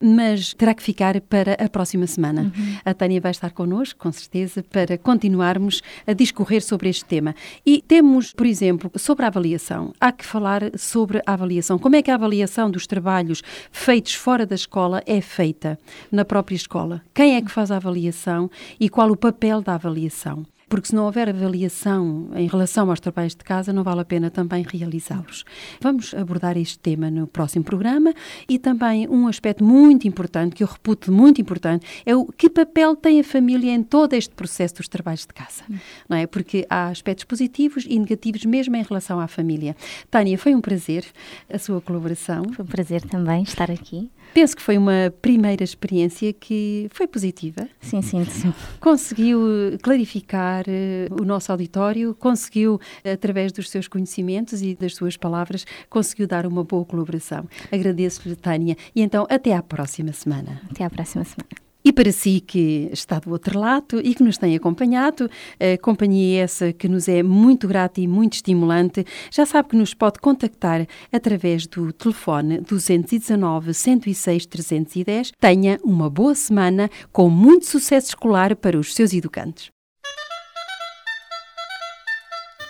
mas 0.00 0.54
terá 0.54 0.72
que 0.72 0.84
ficar 0.84 1.20
para 1.22 1.54
a 1.54 1.68
próxima 1.68 2.06
semana. 2.06 2.42
Uhum. 2.42 2.76
A 2.84 2.94
Tânia 2.94 3.20
vai 3.20 3.32
estar 3.32 3.50
connosco, 3.50 3.98
com 3.98 4.12
certeza, 4.12 4.62
para 4.62 4.96
continuarmos 4.96 5.82
a 6.06 6.12
discorrer 6.12 6.62
sobre 6.62 6.88
este 6.88 7.04
tema. 7.04 7.34
E 7.66 7.82
temos, 7.82 8.32
por 8.32 8.46
exemplo, 8.46 8.88
sobre 8.94 9.24
a 9.24 9.28
avaliação. 9.28 9.92
Há 10.00 10.12
que 10.12 10.24
falar 10.24 10.70
sobre 10.78 11.20
a 11.26 11.32
avaliação. 11.32 11.76
Como 11.76 11.96
é 11.96 12.02
que 12.02 12.10
a 12.12 12.14
avaliação 12.14 12.70
dos 12.70 12.86
trabalhos 12.86 13.42
feitos 13.72 14.14
fora 14.14 14.46
da 14.46 14.54
escola 14.54 15.02
é 15.06 15.20
feita 15.20 15.76
na 16.12 16.24
própria 16.24 16.54
escola? 16.54 17.02
Quem 17.12 17.34
é 17.34 17.42
que 17.42 17.50
faz 17.50 17.72
a 17.72 17.76
avaliação 17.78 18.48
e 18.78 18.88
qual 18.88 19.10
o 19.10 19.16
papel 19.16 19.60
da 19.60 19.74
avaliação? 19.74 20.46
Porque 20.70 20.86
se 20.88 20.94
não 20.94 21.04
houver 21.04 21.28
avaliação 21.28 22.30
em 22.34 22.46
relação 22.46 22.88
aos 22.88 23.00
trabalhos 23.00 23.34
de 23.34 23.42
casa, 23.42 23.72
não 23.72 23.82
vale 23.82 24.00
a 24.00 24.04
pena 24.04 24.30
também 24.30 24.64
realizá-los. 24.66 25.44
Vamos 25.80 26.14
abordar 26.14 26.56
este 26.56 26.78
tema 26.78 27.10
no 27.10 27.26
próximo 27.26 27.64
programa 27.64 28.14
e 28.48 28.56
também 28.56 29.08
um 29.08 29.26
aspecto 29.26 29.64
muito 29.64 30.06
importante, 30.06 30.54
que 30.54 30.62
eu 30.62 30.68
reputo 30.68 31.10
muito 31.10 31.40
importante, 31.40 31.84
é 32.06 32.14
o 32.14 32.24
que 32.24 32.48
papel 32.48 32.94
tem 32.94 33.18
a 33.18 33.24
família 33.24 33.72
em 33.72 33.82
todo 33.82 34.14
este 34.14 34.32
processo 34.32 34.76
dos 34.76 34.86
trabalhos 34.86 35.26
de 35.26 35.34
casa, 35.34 35.64
não 36.08 36.16
é? 36.16 36.24
Porque 36.26 36.64
há 36.70 36.86
aspectos 36.86 37.24
positivos 37.24 37.84
e 37.88 37.98
negativos 37.98 38.44
mesmo 38.44 38.76
em 38.76 38.82
relação 38.82 39.18
à 39.18 39.26
família. 39.26 39.76
Tânia, 40.08 40.38
foi 40.38 40.54
um 40.54 40.60
prazer 40.60 41.04
a 41.52 41.58
sua 41.58 41.80
colaboração. 41.80 42.44
Foi 42.52 42.64
um 42.64 42.68
prazer 42.68 43.02
também 43.02 43.42
estar 43.42 43.72
aqui. 43.72 44.08
Penso 44.32 44.56
que 44.56 44.62
foi 44.62 44.78
uma 44.78 45.12
primeira 45.20 45.64
experiência 45.64 46.32
que 46.32 46.88
foi 46.92 47.06
positiva. 47.06 47.68
Sim, 47.80 48.02
sim, 48.02 48.24
sim. 48.24 48.52
Conseguiu 48.80 49.40
clarificar 49.82 50.64
uh, 50.66 51.22
o 51.22 51.24
nosso 51.24 51.50
auditório, 51.52 52.14
conseguiu, 52.14 52.80
através 53.04 53.52
dos 53.52 53.68
seus 53.70 53.88
conhecimentos 53.88 54.62
e 54.62 54.74
das 54.74 54.94
suas 54.94 55.16
palavras, 55.16 55.66
conseguiu 55.88 56.26
dar 56.26 56.46
uma 56.46 56.64
boa 56.64 56.84
colaboração. 56.84 57.48
Agradeço-lhe, 57.70 58.36
Tânia. 58.36 58.76
E 58.94 59.02
então, 59.02 59.26
até 59.28 59.54
à 59.54 59.62
próxima 59.62 60.12
semana. 60.12 60.60
Até 60.70 60.84
à 60.84 60.90
próxima 60.90 61.24
semana. 61.24 61.59
E 61.84 61.92
para 61.92 62.12
si 62.12 62.40
que 62.40 62.88
está 62.92 63.18
do 63.18 63.30
outro 63.30 63.58
lado 63.58 64.00
e 64.02 64.14
que 64.14 64.22
nos 64.22 64.38
tem 64.38 64.54
acompanhado, 64.54 65.30
a 65.58 65.78
companhia 65.78 66.42
essa 66.42 66.72
que 66.72 66.88
nos 66.88 67.08
é 67.08 67.22
muito 67.22 67.66
grata 67.66 68.00
e 68.00 68.06
muito 68.06 68.34
estimulante, 68.34 69.04
já 69.30 69.46
sabe 69.46 69.70
que 69.70 69.76
nos 69.76 69.94
pode 69.94 70.18
contactar 70.18 70.86
através 71.12 71.66
do 71.66 71.92
telefone 71.92 72.60
219 72.60 73.72
106 73.72 74.46
310. 74.46 75.32
Tenha 75.38 75.78
uma 75.82 76.10
boa 76.10 76.34
semana 76.34 76.90
com 77.12 77.28
muito 77.30 77.66
sucesso 77.66 78.08
escolar 78.08 78.54
para 78.56 78.78
os 78.78 78.94
seus 78.94 79.12
educantes. 79.12 79.70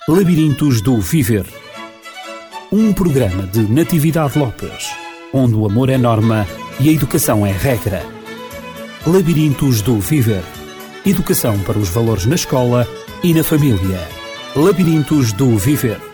Labirintos 0.08 0.80
do 0.80 1.00
Viver 1.00 1.46
um 2.72 2.92
programa 2.92 3.48
de 3.48 3.62
Natividade 3.62 4.38
Lopes, 4.38 4.94
onde 5.32 5.56
o 5.56 5.66
amor 5.66 5.90
é 5.90 5.98
norma 5.98 6.46
e 6.78 6.88
a 6.88 6.92
educação 6.92 7.44
é 7.44 7.50
regra. 7.50 8.19
Labirintos 9.06 9.80
do 9.80 9.98
Viver. 9.98 10.44
Educação 11.06 11.58
para 11.60 11.78
os 11.78 11.88
valores 11.88 12.26
na 12.26 12.34
escola 12.34 12.86
e 13.24 13.32
na 13.32 13.42
família. 13.42 14.06
Labirintos 14.54 15.32
do 15.32 15.56
Viver. 15.56 16.09